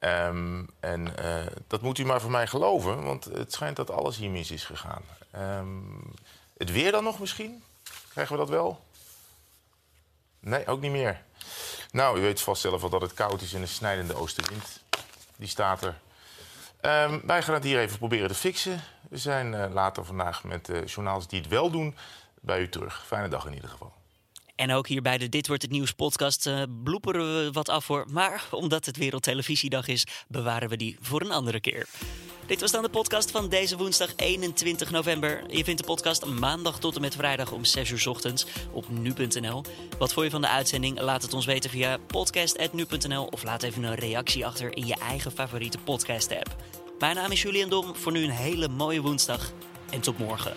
Um, 0.01 0.69
en 0.81 1.15
uh, 1.21 1.47
dat 1.67 1.81
moet 1.81 1.99
u 1.99 2.05
maar 2.05 2.21
voor 2.21 2.31
mij 2.31 2.47
geloven, 2.47 3.05
want 3.05 3.25
het 3.25 3.53
schijnt 3.53 3.77
dat 3.77 3.91
alles 3.91 4.17
hier 4.17 4.31
mis 4.31 4.51
is 4.51 4.65
gegaan. 4.65 5.03
Um, 5.37 6.13
het 6.57 6.73
weer 6.73 6.93
dan 6.93 7.05
nog 7.05 7.19
misschien? 7.19 7.63
Krijgen 8.09 8.35
we 8.35 8.41
dat 8.41 8.49
wel? 8.49 8.85
Nee, 10.41 10.67
ook 10.67 10.81
niet 10.81 10.91
meer. 10.91 11.23
Nou, 11.91 12.19
u 12.19 12.21
weet 12.21 12.41
vast 12.41 12.61
zelf 12.61 12.81
wel 12.81 12.91
dat 12.91 13.03
het 13.03 13.15
koud 13.15 13.41
is 13.41 13.55
en 13.55 13.61
een 13.61 13.69
snijdende 13.69 14.15
oostenwind. 14.15 14.81
Die 15.37 15.49
staat 15.49 15.83
er. 15.83 15.99
Um, 17.09 17.23
wij 17.25 17.43
gaan 17.43 17.55
het 17.55 17.65
hier 17.65 17.79
even 17.79 17.99
proberen 17.99 18.29
te 18.29 18.35
fixen. 18.35 18.83
We 19.09 19.17
zijn 19.19 19.73
later 19.73 20.05
vandaag 20.05 20.45
met 20.45 20.71
journaals 20.85 21.29
die 21.29 21.41
het 21.41 21.49
wel 21.49 21.71
doen 21.71 21.97
bij 22.41 22.61
u 22.61 22.69
terug. 22.69 23.07
Fijne 23.07 23.29
dag 23.29 23.47
in 23.47 23.55
ieder 23.55 23.71
geval. 23.71 23.93
En 24.57 24.73
ook 24.73 24.89
hier 24.89 25.03
bij 25.03 25.19
de 25.19 25.29
Dit 25.29 25.47
Wordt 25.47 25.63
Het 25.63 25.71
Nieuws 25.71 25.93
podcast 25.93 26.47
uh, 26.47 26.63
bloeperen 26.85 27.45
we 27.45 27.53
wat 27.53 27.69
af 27.69 27.85
voor. 27.85 28.07
Maar 28.11 28.45
omdat 28.51 28.87
het 28.87 28.97
Wereldtelevisiedag 28.97 29.89
is, 29.89 30.07
bewaren 30.29 30.69
we 30.69 30.77
die 30.77 30.97
voor 31.01 31.21
een 31.21 31.31
andere 31.31 31.61
keer. 31.61 31.87
Dit 32.47 32.61
was 32.61 32.71
dan 32.71 32.83
de 32.83 32.89
podcast 32.89 33.31
van 33.31 33.49
deze 33.49 33.77
woensdag 33.77 34.13
21 34.17 34.91
november. 34.91 35.43
Je 35.49 35.65
vindt 35.65 35.81
de 35.81 35.87
podcast 35.87 36.27
maandag 36.27 36.79
tot 36.79 36.95
en 36.95 37.01
met 37.01 37.15
vrijdag 37.15 37.53
om 37.53 37.65
6 37.65 37.91
uur 37.91 38.09
ochtends 38.09 38.47
op 38.73 38.89
nu.nl. 38.89 39.65
Wat 39.99 40.13
vond 40.13 40.25
je 40.25 40.33
van 40.33 40.41
de 40.41 40.49
uitzending? 40.49 41.01
Laat 41.01 41.23
het 41.23 41.35
ons 41.35 41.47
weten 41.47 41.71
via 41.71 41.99
podcast.nu.nl 42.07 43.25
of 43.25 43.43
laat 43.43 43.63
even 43.63 43.83
een 43.83 43.95
reactie 43.95 44.47
achter 44.47 44.77
in 44.77 44.87
je 44.87 44.97
eigen 44.97 45.33
favoriete 45.33 45.79
podcast 45.79 46.33
app. 46.33 46.57
Mijn 46.99 47.17
naam 47.17 47.31
is 47.31 47.43
Julian 47.43 47.71
Dom. 47.71 47.97
Voor 47.97 48.13
nu 48.13 48.25
een 48.25 48.31
hele 48.31 48.69
mooie 48.69 49.01
woensdag 49.01 49.53
en 49.91 50.01
tot 50.01 50.19
morgen. 50.19 50.55